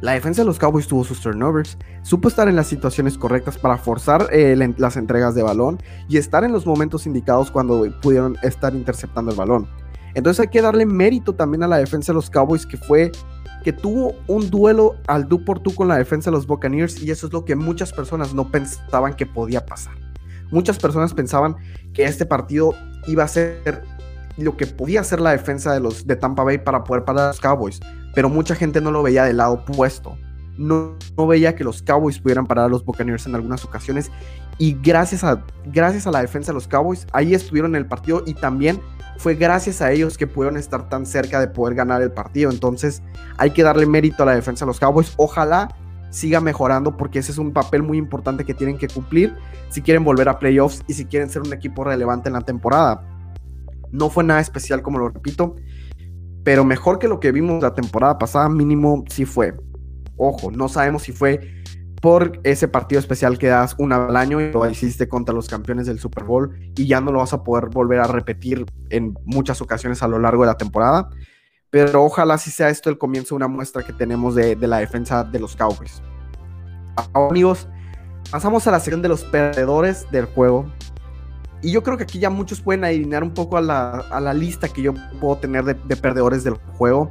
la 0.00 0.12
defensa 0.12 0.42
de 0.42 0.46
los 0.46 0.60
Cowboys 0.60 0.86
tuvo 0.86 1.02
sus 1.02 1.20
turnovers, 1.20 1.76
supo 2.02 2.28
estar 2.28 2.46
en 2.46 2.54
las 2.54 2.68
situaciones 2.68 3.18
correctas 3.18 3.58
para 3.58 3.78
forzar 3.78 4.28
eh, 4.30 4.56
las 4.76 4.96
entregas 4.96 5.34
de 5.34 5.42
balón 5.42 5.82
y 6.08 6.18
estar 6.18 6.44
en 6.44 6.52
los 6.52 6.66
momentos 6.66 7.04
indicados 7.04 7.50
cuando 7.50 7.84
pudieron 8.00 8.38
estar 8.44 8.76
interceptando 8.76 9.32
el 9.32 9.36
balón. 9.36 9.68
Entonces 10.14 10.38
hay 10.38 10.48
que 10.52 10.62
darle 10.62 10.86
mérito 10.86 11.34
también 11.34 11.64
a 11.64 11.68
la 11.68 11.78
defensa 11.78 12.12
de 12.12 12.14
los 12.14 12.30
Cowboys 12.30 12.64
que 12.64 12.76
fue 12.76 13.10
que 13.64 13.72
tuvo 13.72 14.14
un 14.28 14.50
duelo 14.50 14.94
al 15.08 15.28
du 15.28 15.44
por 15.44 15.58
tú 15.58 15.74
con 15.74 15.88
la 15.88 15.96
defensa 15.96 16.30
de 16.30 16.36
los 16.36 16.46
Buccaneers 16.46 17.02
y 17.02 17.10
eso 17.10 17.26
es 17.26 17.32
lo 17.32 17.44
que 17.44 17.56
muchas 17.56 17.92
personas 17.92 18.34
no 18.34 18.52
pensaban 18.52 19.14
que 19.14 19.26
podía 19.26 19.66
pasar. 19.66 20.01
Muchas 20.52 20.78
personas 20.78 21.12
pensaban 21.14 21.56
que 21.92 22.04
este 22.04 22.24
partido 22.26 22.74
iba 23.08 23.24
a 23.24 23.28
ser 23.28 23.82
lo 24.36 24.56
que 24.56 24.66
podía 24.66 25.02
ser 25.02 25.20
la 25.20 25.30
defensa 25.32 25.74
de 25.74 25.80
los 25.80 26.06
de 26.06 26.16
Tampa 26.16 26.44
Bay 26.44 26.58
para 26.58 26.84
poder 26.84 27.04
parar 27.04 27.24
a 27.24 27.28
los 27.28 27.40
Cowboys, 27.40 27.80
pero 28.14 28.28
mucha 28.28 28.54
gente 28.54 28.80
no 28.80 28.90
lo 28.90 29.02
veía 29.02 29.24
del 29.24 29.38
lado 29.38 29.54
opuesto. 29.54 30.16
No, 30.58 30.96
veía 31.26 31.54
que 31.54 31.64
los 31.64 31.82
Cowboys 31.82 32.18
pudieran 32.18 32.46
parar 32.46 32.66
a 32.66 32.68
los 32.68 32.84
Buccaneers 32.84 33.26
en 33.26 33.34
algunas 33.34 33.64
ocasiones 33.64 34.10
y 34.58 34.76
gracias 34.82 35.24
a, 35.24 35.42
gracias 35.64 36.06
a 36.06 36.10
la 36.10 36.20
defensa 36.20 36.52
de 36.52 36.54
los 36.54 36.68
Cowboys 36.68 37.06
ahí 37.12 37.34
estuvieron 37.34 37.74
en 37.74 37.82
el 37.82 37.86
partido 37.86 38.22
y 38.26 38.34
también 38.34 38.78
fue 39.16 39.34
gracias 39.34 39.80
a 39.80 39.90
ellos 39.92 40.18
que 40.18 40.26
pudieron 40.26 40.58
estar 40.58 40.88
tan 40.88 41.06
cerca 41.06 41.40
de 41.40 41.48
poder 41.48 41.74
ganar 41.74 42.02
el 42.02 42.10
partido. 42.10 42.50
Entonces 42.50 43.02
hay 43.38 43.50
que 43.50 43.62
darle 43.62 43.86
mérito 43.86 44.22
a 44.22 44.26
la 44.26 44.34
defensa 44.34 44.64
de 44.64 44.68
los 44.68 44.80
Cowboys. 44.80 45.14
Ojalá 45.16 45.68
siga 46.12 46.40
mejorando 46.40 46.96
porque 46.96 47.18
ese 47.18 47.32
es 47.32 47.38
un 47.38 47.52
papel 47.52 47.82
muy 47.82 47.98
importante 47.98 48.44
que 48.44 48.54
tienen 48.54 48.78
que 48.78 48.86
cumplir 48.86 49.34
si 49.70 49.80
quieren 49.80 50.04
volver 50.04 50.28
a 50.28 50.38
playoffs 50.38 50.84
y 50.86 50.92
si 50.92 51.06
quieren 51.06 51.30
ser 51.30 51.42
un 51.42 51.52
equipo 51.52 51.82
relevante 51.82 52.28
en 52.28 52.34
la 52.34 52.42
temporada. 52.42 53.02
No 53.90 54.10
fue 54.10 54.22
nada 54.22 54.40
especial, 54.40 54.82
como 54.82 54.98
lo 54.98 55.08
repito, 55.08 55.56
pero 56.44 56.64
mejor 56.64 56.98
que 56.98 57.08
lo 57.08 57.18
que 57.18 57.32
vimos 57.32 57.62
la 57.62 57.74
temporada 57.74 58.18
pasada, 58.18 58.48
mínimo 58.48 59.04
sí 59.08 59.24
fue. 59.24 59.54
Ojo, 60.16 60.50
no 60.50 60.68
sabemos 60.68 61.02
si 61.02 61.12
fue 61.12 61.62
por 62.02 62.40
ese 62.42 62.68
partido 62.68 62.98
especial 62.98 63.38
que 63.38 63.46
das 63.46 63.74
una 63.78 64.06
al 64.06 64.16
año 64.16 64.40
y 64.40 64.52
lo 64.52 64.68
hiciste 64.68 65.08
contra 65.08 65.34
los 65.34 65.48
campeones 65.48 65.86
del 65.86 65.98
Super 65.98 66.24
Bowl 66.24 66.50
y 66.76 66.86
ya 66.86 67.00
no 67.00 67.12
lo 67.12 67.20
vas 67.20 67.32
a 67.32 67.42
poder 67.42 67.68
volver 67.70 68.00
a 68.00 68.06
repetir 68.08 68.66
en 68.90 69.14
muchas 69.24 69.62
ocasiones 69.62 70.02
a 70.02 70.08
lo 70.08 70.18
largo 70.18 70.42
de 70.42 70.48
la 70.48 70.56
temporada. 70.56 71.08
Pero 71.72 72.04
ojalá 72.04 72.36
si 72.36 72.50
sea 72.50 72.68
esto 72.68 72.90
el 72.90 72.98
comienzo 72.98 73.34
de 73.34 73.36
una 73.36 73.48
muestra 73.48 73.82
que 73.82 73.94
tenemos 73.94 74.34
de, 74.34 74.54
de 74.54 74.66
la 74.68 74.76
defensa 74.76 75.24
de 75.24 75.40
los 75.40 75.56
Cowboys. 75.56 76.02
Ahora, 77.14 77.30
amigos, 77.30 77.66
pasamos 78.30 78.66
a 78.66 78.72
la 78.72 78.78
sección 78.78 79.00
de 79.00 79.08
los 79.08 79.24
perdedores 79.24 80.06
del 80.10 80.26
juego. 80.26 80.66
Y 81.62 81.70
yo 81.70 81.82
creo 81.82 81.96
que 81.96 82.02
aquí 82.02 82.18
ya 82.18 82.28
muchos 82.28 82.60
pueden 82.60 82.84
adivinar 82.84 83.22
un 83.22 83.32
poco 83.32 83.56
a 83.56 83.62
la, 83.62 84.34
lista 84.34 84.68
que 84.68 84.82
yo 84.82 84.92
puedo 85.18 85.36
tener 85.36 85.64
de, 85.64 85.96
perdedores 85.96 86.44
del 86.44 86.54
juego. 86.76 87.10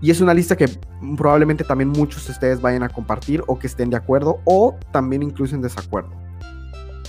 Y 0.00 0.10
es 0.10 0.22
una 0.22 0.32
lista 0.32 0.56
que 0.56 0.68
probablemente 1.16 1.62
también 1.62 1.90
muchos 1.90 2.26
de 2.26 2.32
ustedes 2.32 2.60
vayan 2.62 2.82
a 2.84 2.88
compartir 2.88 3.42
o 3.46 3.58
que 3.58 3.66
estén 3.66 3.90
de 3.90 3.96
acuerdo 3.96 4.40
o 4.44 4.74
también 4.90 5.22
incluso 5.22 5.54
en 5.54 5.60
desacuerdo. 5.60 6.10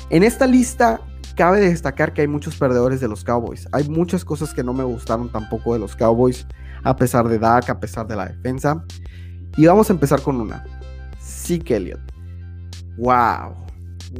En 0.09 0.23
esta 0.23 0.45
lista 0.45 0.99
cabe 1.35 1.61
destacar 1.61 2.13
que 2.13 2.21
hay 2.21 2.27
muchos 2.27 2.57
perdedores 2.57 2.99
de 2.99 3.07
los 3.07 3.23
Cowboys. 3.23 3.67
Hay 3.71 3.87
muchas 3.87 4.25
cosas 4.25 4.53
que 4.53 4.63
no 4.63 4.73
me 4.73 4.83
gustaron 4.83 5.31
tampoco 5.31 5.73
de 5.73 5.79
los 5.79 5.95
Cowboys, 5.95 6.45
a 6.83 6.95
pesar 6.95 7.27
de 7.27 7.39
Dak, 7.39 7.69
a 7.69 7.79
pesar 7.79 8.07
de 8.07 8.15
la 8.15 8.27
defensa. 8.27 8.83
Y 9.57 9.65
vamos 9.65 9.89
a 9.89 9.93
empezar 9.93 10.21
con 10.21 10.39
una. 10.41 10.63
Zeke 11.19 11.75
Elliott. 11.75 12.01
¡Wow! 12.97 13.55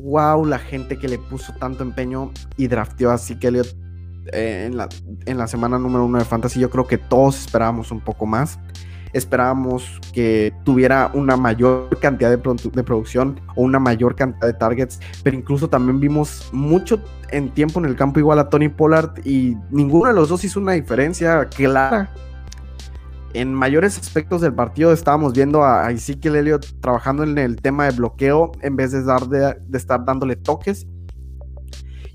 wow 0.01 0.45
la 0.45 0.59
gente 0.59 0.97
que 0.97 1.07
le 1.07 1.17
puso 1.17 1.53
tanto 1.53 1.83
empeño 1.83 2.31
y 2.57 2.67
drafteó 2.67 3.11
a 3.11 3.17
Zeke 3.17 3.47
Elliott 3.47 3.75
eh, 4.31 4.65
en, 4.67 4.77
la, 4.77 4.89
en 5.25 5.37
la 5.37 5.47
semana 5.47 5.77
número 5.77 6.05
uno 6.05 6.19
de 6.19 6.25
Fantasy. 6.25 6.59
Yo 6.59 6.69
creo 6.69 6.87
que 6.87 6.97
todos 6.97 7.39
esperábamos 7.39 7.91
un 7.91 7.99
poco 7.99 8.25
más. 8.25 8.59
Esperábamos 9.11 9.99
que 10.11 10.51
tuviera 10.63 11.11
una 11.13 11.37
mayor 11.37 11.99
cantidad 11.99 12.31
de, 12.31 12.37
de, 12.37 12.83
producción 12.83 13.39
o 13.55 13.61
una 13.61 13.77
mayor 13.77 14.15
cantidad 14.15 14.47
de 14.47 14.53
targets, 14.53 14.99
pero 15.21 15.37
incluso 15.37 15.69
también 15.69 15.99
vimos 15.99 16.49
mucho 16.51 16.99
en 17.29 17.51
tiempo 17.53 17.79
en 17.79 17.85
el 17.85 17.95
campo 17.95 18.19
igual 18.19 18.39
a 18.39 18.49
Tony 18.49 18.69
Pollard 18.69 19.19
y 19.23 19.55
ninguno 19.69 20.07
de 20.07 20.15
los 20.15 20.29
dos 20.29 20.43
hizo 20.43 20.59
una 20.59 20.71
diferencia 20.71 21.47
clara 21.49 22.09
en 23.33 23.53
mayores 23.53 23.97
aspectos 23.97 24.41
del 24.41 24.53
partido 24.53 24.93
estábamos 24.93 25.33
viendo 25.33 25.63
a, 25.63 25.91
Ezekiel 25.91 26.35
Elliott 26.35 26.65
trabajando 26.81 27.23
en 27.23 27.37
el 27.37 27.55
tema 27.55 27.85
de 27.85 27.91
bloqueo 27.91 28.51
en 28.61 28.75
vez 28.75 28.91
de, 28.91 29.03
dar 29.03 29.27
de, 29.27 29.57
estar 29.73 30.05
dándole 30.05 30.35
toques. 30.35 30.87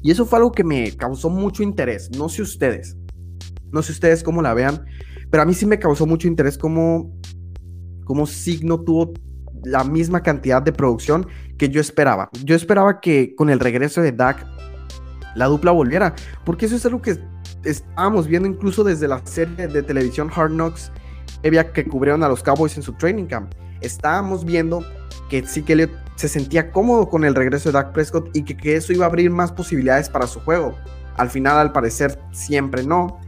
Y 0.01 0.13
eso 0.13 0.25
fue 0.27 0.39
algo 0.39 0.53
que 0.53 0.63
me 0.63 0.93
causó 0.97 1.29
mucho 1.29 1.63
interés. 1.63 2.09
No 2.17 2.29
sé 2.29 2.43
ustedes. 2.43 2.97
No 3.73 3.83
sé 3.83 3.93
ustedes 3.93 4.23
cómo 4.23 4.43
la 4.43 4.55
vean. 4.55 4.85
Pero 5.31 5.43
a 5.43 5.47
mí 5.47 5.55
sí 5.55 5.67
me 5.67 5.79
causó 5.79 6.07
mucho 6.07 6.29
interés 6.29 6.57
cómo, 6.57 7.13
cómo 8.05 8.25
Signo 8.27 8.81
tuvo 8.81 9.13
la 9.65 9.83
misma 9.83 10.23
cantidad 10.23 10.63
de 10.63 10.73
producción 10.73 11.27
que 11.59 11.69
yo 11.69 11.81
esperaba. 11.81 12.31
Yo 12.45 12.55
esperaba 12.55 13.01
que 13.01 13.35
con 13.35 13.51
el 13.51 13.59
regreso 13.59 14.01
de 14.01 14.13
Dak 14.13 14.47
la 15.35 15.47
dupla 15.47 15.73
volviera. 15.73 16.15
Porque 16.45 16.67
eso 16.67 16.77
es 16.77 16.87
algo 16.87 17.03
que 17.03 17.19
estábamos 17.65 18.29
viendo 18.29 18.49
incluso 18.49 18.85
desde 18.85 19.09
la 19.09 19.25
serie 19.27 19.67
de 19.67 19.83
televisión 19.83 20.31
Hard 20.35 20.53
Knocks 20.53 20.93
que 21.43 21.85
cubrieron 21.85 22.23
a 22.23 22.29
los 22.29 22.43
Cowboys 22.43 22.77
en 22.77 22.83
su 22.83 22.93
training 22.93 23.27
camp. 23.27 23.53
Estábamos 23.81 24.45
viendo 24.45 24.85
que 25.29 25.47
sí 25.47 25.63
que 25.63 25.89
se 26.17 26.29
sentía 26.29 26.73
cómodo 26.73 27.09
con 27.09 27.25
el 27.25 27.35
regreso 27.35 27.69
de 27.69 27.75
Dak 27.75 27.93
Prescott 27.93 28.31
y 28.35 28.43
que, 28.43 28.77
eso 28.77 28.93
iba 28.93 29.05
a 29.05 29.09
abrir 29.09 29.31
más 29.31 29.53
posibilidades 29.53 30.09
para 30.09 30.27
su 30.27 30.41
juego. 30.41 30.75
Al 31.17 31.31
final, 31.31 31.59
al 31.59 31.73
parecer, 31.73 32.19
siempre 32.33 32.83
no. 32.83 33.21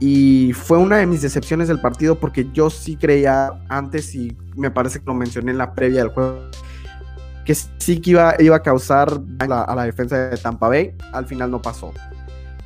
Y 0.00 0.52
fue 0.52 0.78
una 0.78 0.98
de 0.98 1.06
mis 1.06 1.22
decepciones 1.22 1.68
del 1.68 1.80
partido 1.80 2.20
porque 2.20 2.48
yo 2.52 2.70
sí 2.70 2.96
creía 2.96 3.50
antes, 3.68 4.14
y 4.14 4.36
me 4.56 4.70
parece 4.70 5.00
que 5.00 5.06
lo 5.06 5.14
mencioné 5.14 5.52
en 5.52 5.58
la 5.58 5.74
previa 5.74 6.02
del 6.02 6.10
juego, 6.10 6.50
que 7.44 7.54
sí 7.54 8.00
que 8.00 8.10
iba, 8.10 8.34
iba 8.38 8.56
a 8.56 8.62
causar 8.62 9.20
a 9.38 9.46
la, 9.46 9.62
a 9.62 9.74
la 9.74 9.84
defensa 9.84 10.28
de 10.28 10.36
Tampa 10.36 10.68
Bay. 10.68 10.94
Al 11.12 11.26
final 11.26 11.50
no 11.50 11.62
pasó. 11.62 11.92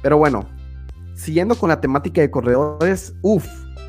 Pero 0.02 0.18
bueno, 0.18 0.44
siguiendo 1.14 1.54
con 1.54 1.68
la 1.68 1.80
temática 1.80 2.20
de 2.20 2.30
corredores, 2.30 3.14
uff, 3.22 3.46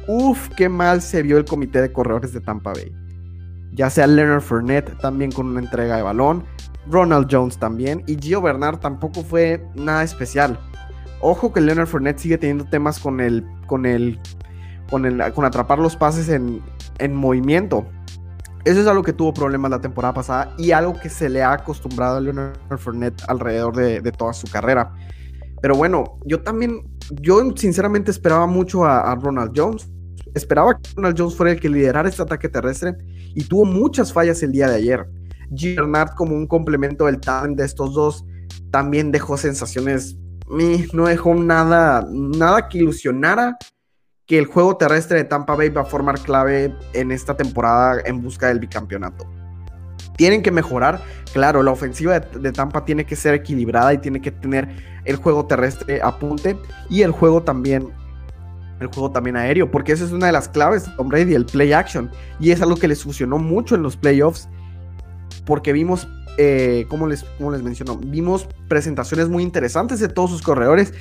Uf, 0.08 0.50
qué 0.58 0.70
mal 0.70 1.02
se 1.02 1.22
vio 1.24 1.38
el 1.38 1.46
comité 1.46 1.82
de 1.82 1.92
corredores 1.92 2.34
de 2.34 2.42
Tampa 2.42 2.74
Bay. 2.74 2.94
Ya 3.72 3.90
sea 3.90 4.06
Leonard 4.06 4.42
Fournette 4.42 4.98
también 5.00 5.32
con 5.32 5.48
una 5.48 5.60
entrega 5.60 5.96
de 5.96 6.04
balón, 6.04 6.44
Ronald 6.90 7.28
Jones 7.32 7.58
también, 7.58 8.04
y 8.06 8.18
Gio 8.18 8.42
Bernard 8.42 8.80
tampoco 8.80 9.24
fue 9.24 9.66
nada 9.76 10.04
especial. 10.04 10.60
Ojo 11.22 11.54
que 11.54 11.62
Leonard 11.62 11.88
Fournette 11.88 12.20
sigue 12.20 12.38
teniendo 12.38 12.66
temas 12.66 13.00
con 13.00 13.22
el, 13.22 13.46
con 13.66 13.86
el, 13.86 14.20
con 14.90 15.06
el, 15.06 15.34
con 15.34 15.46
atrapar 15.46 15.80
los 15.80 15.96
pases 15.96 16.30
en, 16.30 16.62
en 17.00 17.16
movimiento. 17.16 17.86
Eso 18.66 18.82
es 18.82 18.88
algo 18.88 19.04
que 19.04 19.14
tuvo 19.14 19.34
problemas 19.34 19.72
la 19.72 19.82
temporada 19.82 20.14
pasada 20.14 20.54
y 20.58 20.72
algo 20.72 20.94
que 21.00 21.10
se 21.10 21.30
le 21.30 21.42
ha 21.42 21.54
acostumbrado 21.54 22.18
a 22.18 22.22
Leonard 22.22 22.78
Fournette 22.78 23.24
alrededor 23.28 23.76
de, 23.76 24.02
de 24.02 24.12
toda 24.12 24.34
su 24.34 24.48
carrera. 24.48 24.94
Pero 25.62 25.76
bueno, 25.76 26.20
yo 26.26 26.44
también, 26.44 26.93
yo 27.12 27.42
sinceramente 27.56 28.12
esperaba 28.12 28.46
mucho 28.48 28.86
a, 28.86 29.14
Ronald 29.16 29.52
Jones. 29.56 29.90
Esperaba 30.34 30.80
que 30.80 30.90
Ronald 30.96 31.16
Jones 31.18 31.36
fuera 31.36 31.52
el 31.52 31.60
que 31.60 31.70
liderara 31.70 32.10
este 32.10 32.22
ataque 32.22 32.50
terrestre 32.50 32.96
y 33.36 33.44
tuvo 33.44 33.66
muchas 33.66 34.12
fallas 34.12 34.42
el 34.44 34.52
día 34.52 34.68
de 34.68 34.76
ayer. 34.76 35.08
Bernard 35.50 36.16
como 36.16 36.36
un 36.36 36.48
complemento 36.48 37.06
del 37.06 37.20
talent 37.20 37.58
de 37.58 37.66
estos 37.66 37.94
dos 37.94 38.26
también 38.72 39.12
dejó 39.12 39.38
sensaciones, 39.38 40.18
no 40.94 41.06
dejó 41.06 41.36
nada, 41.36 42.08
nada 42.12 42.68
que 42.68 42.80
ilusionara 42.80 43.58
que 44.26 44.40
el 44.40 44.46
juego 44.46 44.78
terrestre 44.78 45.18
de 45.18 45.24
Tampa 45.26 45.56
Bay 45.56 45.70
va 45.70 45.82
a 45.82 45.86
formar 45.86 46.20
clave 46.20 46.74
en 46.94 47.12
esta 47.12 47.36
temporada 47.36 48.02
en 48.06 48.22
busca 48.22 48.48
del 48.48 48.60
bicampeonato. 48.60 49.26
Tienen 50.15 50.41
que 50.43 50.51
mejorar, 50.51 51.01
claro, 51.34 51.63
la 51.63 51.72
ofensiva 51.72 52.20
de, 52.20 52.51
Tampa 52.51 52.86
tiene 52.86 53.05
que 53.05 53.15
ser 53.15 53.34
equilibrada 53.34 53.93
y 53.93 53.98
tiene 53.98 54.22
que 54.22 54.32
tener 54.32 54.70
el 55.05 55.15
juego 55.15 55.46
terrestre 55.46 56.01
a 56.01 56.17
punte 56.17 56.58
y 56.89 57.01
el 57.01 57.12
juego 57.12 57.43
también 57.43 57.91
el 58.79 58.88
juego 58.88 59.12
también 59.12 59.38
aéreo, 59.38 59.72
porque 59.72 59.93
esa 59.93 60.03
es 60.03 60.12
una 60.12 60.25
de 60.25 60.34
las 60.34 60.50
claves 60.50 60.89
Tom 60.98 61.08
Brady, 61.08 61.36
el 61.36 61.46
play 61.46 61.72
action, 61.72 62.12
y 62.39 62.51
es 62.51 62.62
algo 62.62 62.75
que 62.75 62.89
les 62.89 63.03
funcionó 63.03 63.38
mucho 63.38 63.75
en 63.75 63.84
los 63.84 63.96
playoffs, 63.96 64.50
porque 65.46 65.72
vimos, 65.72 66.08
eh, 66.38 66.86
como, 66.89 67.08
les, 67.08 67.24
como 67.38 67.51
les 67.51 67.63
menciono, 67.63 67.96
vimos 67.98 68.48
presentaciones 68.67 69.29
muy 69.29 69.41
interesantes 69.41 70.01
de 70.01 70.10
todos 70.10 70.32
sus 70.32 70.41
corredores, 70.41 70.93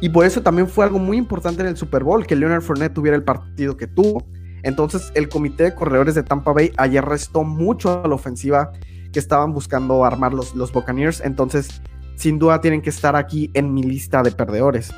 y 0.00 0.10
por 0.10 0.26
eso 0.26 0.42
también 0.42 0.68
fue 0.68 0.84
algo 0.84 0.98
muy 0.98 1.16
importante 1.16 1.62
en 1.62 1.68
el 1.68 1.76
Super 1.76 2.04
Bowl 2.04 2.26
que 2.26 2.36
Leonard 2.36 2.62
Fournette 2.62 2.92
tuviera 2.92 3.16
el 3.16 3.24
partido 3.24 3.76
que 3.76 3.86
tuvo. 3.86 4.24
Entonces, 4.64 5.12
el 5.14 5.28
comité 5.28 5.64
de 5.64 5.74
corredores 5.74 6.14
de 6.14 6.22
Tampa 6.22 6.52
Bay 6.52 6.72
ayer 6.76 7.04
restó 7.04 7.44
mucho 7.44 8.02
a 8.02 8.08
la 8.08 8.14
ofensiva 8.14 8.72
que 9.12 9.18
estaban 9.18 9.52
buscando 9.52 10.04
armar 10.04 10.34
los, 10.34 10.54
los 10.54 10.72
Buccaneers. 10.72 11.20
Entonces, 11.20 11.80
sin 12.16 12.38
duda 12.38 12.60
tienen 12.60 12.82
que 12.82 12.90
estar 12.90 13.14
aquí 13.14 13.50
en 13.54 13.72
mi 13.72 13.82
lista 13.82 14.22
de 14.22 14.32
perdedores. 14.32 14.92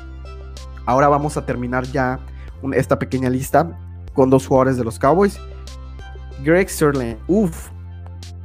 Ahora 0.85 1.07
vamos 1.07 1.37
a 1.37 1.45
terminar 1.45 1.85
ya 1.85 2.19
esta 2.73 2.97
pequeña 2.97 3.29
lista 3.29 3.77
con 4.13 4.29
dos 4.29 4.47
jugadores 4.47 4.77
de 4.77 4.83
los 4.83 4.97
Cowboys. 4.97 5.37
Greg 6.43 6.69
Sterling. 6.69 7.17
Uf, 7.27 7.69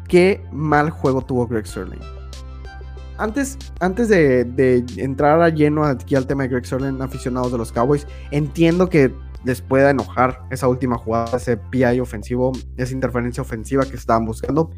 qué 0.08 0.44
mal 0.52 0.90
juego 0.90 1.22
tuvo 1.22 1.46
Greg 1.46 1.66
Sterling 1.66 2.00
antes, 3.22 3.56
antes 3.78 4.08
de, 4.08 4.84
entrar 4.96 5.40
a 5.40 5.48
lleno 5.48 5.84
aquí 5.84 6.16
al 6.16 6.26
tema 6.26 6.42
de 6.42 6.48
Greg 6.48 6.66
Sörlin, 6.66 7.00
aficionados 7.00 7.52
de 7.52 7.58
los 7.58 7.70
Cowboys, 7.70 8.06
entiendo 8.30 8.88
que 8.88 9.14
les 9.44 9.60
pueda 9.60 9.90
enojar 9.90 10.46
esa 10.50 10.68
última 10.68 10.96
jugada, 10.96 11.36
ese 11.36 11.56
PI 11.56 12.00
ofensivo, 12.00 12.52
esa 12.76 12.92
interferencia 12.92 13.42
ofensiva 13.42 13.84
que 13.84 13.96
estaban 13.96 14.24
buscando. 14.24 14.70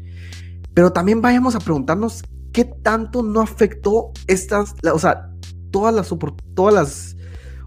Pero 0.73 0.91
también 0.91 1.21
vayamos 1.21 1.55
a 1.55 1.59
preguntarnos 1.59 2.23
qué 2.51 2.65
tanto 2.65 3.23
no 3.23 3.41
afectó 3.41 4.11
estas, 4.27 4.75
o 4.91 4.99
sea, 4.99 5.29
todas 5.71 5.93
las, 5.93 6.13
todas 6.53 6.73
las 6.73 7.17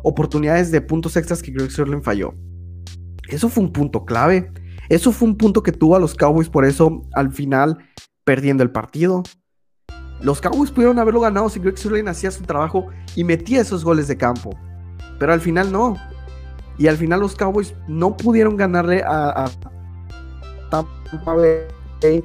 oportunidades 0.03 0.71
de 0.71 0.81
puntos 0.81 1.17
extras 1.17 1.43
que 1.43 1.51
Greg 1.51 1.71
Sörlin 1.71 2.03
falló. 2.03 2.35
Eso 3.29 3.49
fue 3.49 3.65
un 3.65 3.73
punto 3.73 4.05
clave. 4.05 4.51
Eso 4.89 5.13
fue 5.13 5.29
un 5.29 5.37
punto 5.37 5.63
que 5.63 5.73
tuvo 5.73 5.97
a 5.97 5.99
los 5.99 6.15
Cowboys, 6.15 6.49
por 6.49 6.65
eso 6.65 7.03
al 7.13 7.31
final 7.33 7.79
perdiendo 8.25 8.63
el 8.63 8.71
partido. 8.71 9.23
Los 10.21 10.41
Cowboys 10.41 10.71
pudieron 10.71 10.99
haberlo 10.99 11.21
ganado 11.21 11.49
si 11.49 11.61
Greg 11.61 11.79
Sirlein 11.79 12.09
hacía 12.09 12.31
su 12.31 12.43
trabajo 12.43 12.87
y 13.15 13.25
metía 13.25 13.61
esos 13.61 13.85
goles 13.85 14.09
de 14.09 14.17
campo. 14.17 14.51
Pero 15.19 15.33
al 15.33 15.41
final 15.41 15.71
no. 15.71 15.97
Y 16.79 16.87
al 16.87 16.97
final 16.97 17.21
los 17.21 17.35
Cowboys 17.35 17.75
no 17.89 18.17
pudieron 18.17 18.57
ganarle 18.57 19.03
a, 19.05 19.51
Tampa 20.71 21.35
Bay. 21.35 22.25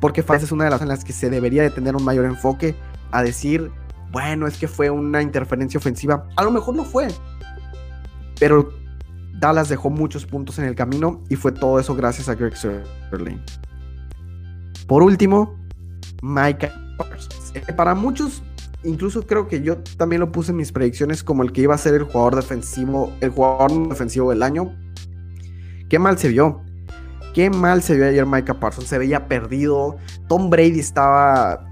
Porque 0.00 0.20
esa 0.20 0.36
es 0.36 0.52
una 0.52 0.64
de 0.64 0.70
las 0.70 0.82
en 0.82 0.88
las 0.88 1.04
que 1.04 1.12
se 1.12 1.30
debería 1.30 1.62
de 1.62 1.70
tener 1.70 1.96
un 1.96 2.04
mayor 2.04 2.24
enfoque 2.24 2.74
a 3.12 3.22
decir, 3.22 3.70
bueno, 4.10 4.46
es 4.46 4.58
que 4.58 4.68
fue 4.68 4.90
una 4.90 5.22
interferencia 5.22 5.78
ofensiva. 5.78 6.28
A 6.36 6.42
lo 6.42 6.50
mejor 6.50 6.74
no 6.74 6.84
fue. 6.84 7.08
Pero 8.38 8.68
Dallas 9.38 9.68
dejó 9.68 9.90
muchos 9.90 10.26
puntos 10.26 10.58
en 10.58 10.66
el 10.66 10.74
camino 10.74 11.22
y 11.28 11.36
fue 11.36 11.52
todo 11.52 11.78
eso 11.80 11.94
gracias 11.94 12.28
a 12.28 12.34
Greg 12.34 12.56
Sirlein. 12.56 13.42
Por 14.86 15.02
último, 15.02 15.56
Micah 16.22 16.72
Parsons. 16.98 17.52
Eh, 17.54 17.72
para 17.72 17.94
muchos, 17.94 18.42
incluso 18.84 19.26
creo 19.26 19.48
que 19.48 19.62
yo 19.62 19.78
también 19.96 20.20
lo 20.20 20.32
puse 20.32 20.52
en 20.52 20.56
mis 20.56 20.72
predicciones 20.72 21.22
como 21.22 21.42
el 21.42 21.52
que 21.52 21.62
iba 21.62 21.74
a 21.74 21.78
ser 21.78 21.94
el 21.94 22.04
jugador 22.04 22.36
defensivo, 22.36 23.12
el 23.20 23.30
jugador 23.30 23.88
defensivo 23.88 24.30
del 24.30 24.42
año. 24.42 24.74
Qué 25.88 25.98
mal 25.98 26.18
se 26.18 26.28
vio. 26.28 26.62
Qué 27.34 27.50
mal 27.50 27.82
se 27.82 27.96
vio 27.96 28.06
ayer 28.06 28.26
Micah 28.26 28.58
Parsons. 28.58 28.88
Se 28.88 28.98
veía 28.98 29.28
perdido. 29.28 29.96
Tom 30.28 30.50
Brady 30.50 30.80
estaba 30.80 31.66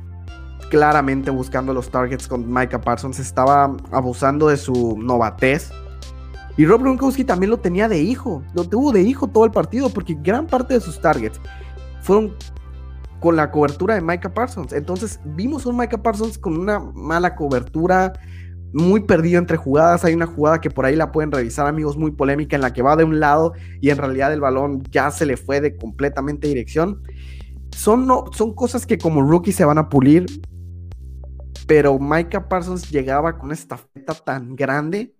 claramente 0.70 1.30
buscando 1.30 1.74
los 1.74 1.90
targets 1.90 2.28
con 2.28 2.52
Micah 2.52 2.80
Parsons. 2.80 3.18
Estaba 3.18 3.76
abusando 3.90 4.48
de 4.48 4.56
su 4.56 4.96
novatez. 4.98 5.70
Y 6.56 6.66
Rob 6.66 6.82
Gronkowski 6.82 7.24
también 7.24 7.50
lo 7.50 7.58
tenía 7.58 7.88
de 7.88 8.00
hijo. 8.00 8.42
Lo 8.54 8.64
tuvo 8.64 8.92
de 8.92 9.02
hijo 9.02 9.26
todo 9.28 9.44
el 9.44 9.50
partido 9.50 9.88
porque 9.90 10.16
gran 10.20 10.46
parte 10.46 10.74
de 10.74 10.80
sus 10.80 11.00
targets 11.00 11.40
fueron 12.02 12.34
con 13.20 13.36
la 13.36 13.50
cobertura 13.50 13.94
de 13.94 14.00
Micah 14.00 14.32
Parsons. 14.32 14.72
Entonces 14.72 15.20
vimos 15.24 15.66
un 15.66 15.76
Micah 15.76 16.02
Parsons 16.02 16.38
con 16.38 16.58
una 16.58 16.80
mala 16.80 17.36
cobertura, 17.36 18.14
muy 18.72 19.00
perdido 19.00 19.38
entre 19.38 19.56
jugadas. 19.56 20.04
Hay 20.04 20.14
una 20.14 20.26
jugada 20.26 20.60
que 20.60 20.70
por 20.70 20.86
ahí 20.86 20.96
la 20.96 21.12
pueden 21.12 21.30
revisar, 21.30 21.66
amigos, 21.66 21.96
muy 21.96 22.12
polémica, 22.12 22.56
en 22.56 22.62
la 22.62 22.72
que 22.72 22.82
va 22.82 22.96
de 22.96 23.04
un 23.04 23.20
lado 23.20 23.52
y 23.80 23.90
en 23.90 23.98
realidad 23.98 24.32
el 24.32 24.40
balón 24.40 24.82
ya 24.90 25.10
se 25.10 25.26
le 25.26 25.36
fue 25.36 25.60
de 25.60 25.76
completamente 25.76 26.48
dirección. 26.48 27.02
Son, 27.72 28.06
no, 28.06 28.24
son 28.32 28.54
cosas 28.54 28.86
que 28.86 28.98
como 28.98 29.22
rookie 29.22 29.52
se 29.52 29.64
van 29.64 29.78
a 29.78 29.88
pulir, 29.88 30.26
pero 31.66 31.98
Micah 31.98 32.48
Parsons 32.48 32.90
llegaba 32.90 33.38
con 33.38 33.52
esta 33.52 33.76
feta 33.76 34.14
tan 34.14 34.56
grande 34.56 35.14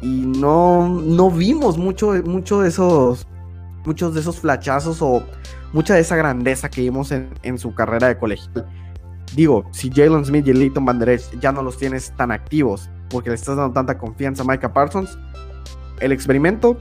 y 0.00 0.24
no, 0.26 0.88
no 0.88 1.30
vimos 1.30 1.78
mucho, 1.78 2.12
mucho 2.24 2.60
de 2.60 2.68
esos, 2.68 3.26
muchos 3.88 4.12
de 4.12 4.20
esos 4.20 4.38
flachazos 4.38 5.00
o 5.00 5.24
mucha 5.72 5.94
de 5.94 6.00
esa 6.00 6.14
grandeza 6.14 6.68
que 6.68 6.82
vimos 6.82 7.10
en, 7.10 7.58
su 7.58 7.74
carrera 7.74 8.08
de 8.08 8.18
colegial. 8.18 8.66
Digo, 9.34 9.64
si 9.72 9.90
Jalen 9.90 10.26
Smith 10.26 10.46
y 10.46 10.52
Leighton 10.52 10.84
Van 10.84 10.98
Der 10.98 11.18
ya 11.40 11.52
no 11.52 11.62
los 11.62 11.78
tienes 11.78 12.12
tan 12.14 12.30
activos 12.30 12.90
porque 13.08 13.30
le 13.30 13.36
estás 13.36 13.56
dando 13.56 13.72
tanta 13.72 13.96
confianza 13.96 14.42
a 14.42 14.46
Micah 14.46 14.74
Parsons, 14.74 15.18
el 16.00 16.12
experimento 16.12 16.78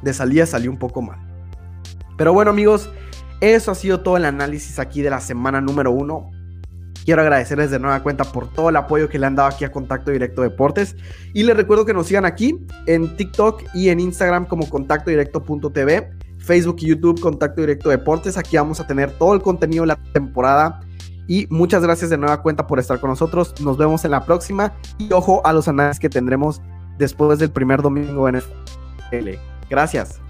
de 0.00 0.14
salida 0.14 0.46
salió 0.46 0.70
un 0.70 0.78
poco 0.78 1.02
mal. 1.02 1.18
Pero 2.16 2.32
bueno 2.32 2.50
amigos, 2.50 2.90
eso 3.42 3.70
ha 3.70 3.74
sido 3.74 4.00
todo 4.00 4.16
el 4.16 4.24
análisis 4.24 4.78
aquí 4.78 5.02
de 5.02 5.10
la 5.10 5.20
semana 5.20 5.60
número 5.60 5.92
uno. 5.92 6.30
Quiero 7.04 7.22
agradecerles 7.22 7.70
de 7.70 7.78
nueva 7.78 8.02
cuenta 8.02 8.24
por 8.24 8.50
todo 8.50 8.70
el 8.70 8.76
apoyo 8.76 9.08
que 9.08 9.18
le 9.18 9.26
han 9.26 9.36
dado 9.36 9.48
aquí 9.48 9.64
a 9.64 9.72
Contacto 9.72 10.10
Directo 10.10 10.42
Deportes. 10.42 10.96
Y 11.34 11.42
les 11.42 11.56
recuerdo 11.56 11.84
que 11.84 11.92
nos 11.92 12.06
sigan 12.06 12.24
aquí 12.24 12.58
en 12.86 13.14
TikTok 13.16 13.62
y 13.74 13.90
en 13.90 14.00
Instagram 14.00 14.46
como 14.46 14.68
contacto 14.68 15.10
directo.tv. 15.10 16.10
Facebook 16.38 16.76
y 16.80 16.86
YouTube, 16.86 17.20
Contacto 17.20 17.60
Directo 17.60 17.90
Deportes. 17.90 18.36
Aquí 18.36 18.56
vamos 18.56 18.80
a 18.80 18.86
tener 18.86 19.10
todo 19.12 19.34
el 19.34 19.42
contenido 19.42 19.82
de 19.82 19.88
la 19.88 19.96
temporada. 20.12 20.80
Y 21.26 21.46
muchas 21.50 21.82
gracias 21.82 22.10
de 22.10 22.18
nueva 22.18 22.42
cuenta 22.42 22.66
por 22.66 22.78
estar 22.78 23.00
con 23.00 23.10
nosotros. 23.10 23.54
Nos 23.60 23.76
vemos 23.76 24.04
en 24.04 24.10
la 24.10 24.24
próxima. 24.24 24.72
Y 24.98 25.12
ojo 25.12 25.42
a 25.44 25.52
los 25.52 25.68
análisis 25.68 26.00
que 26.00 26.08
tendremos 26.08 26.60
después 26.98 27.38
del 27.38 27.50
primer 27.50 27.82
domingo 27.82 28.28
en 28.28 28.36
NFL. 28.36 29.38
Gracias. 29.68 30.23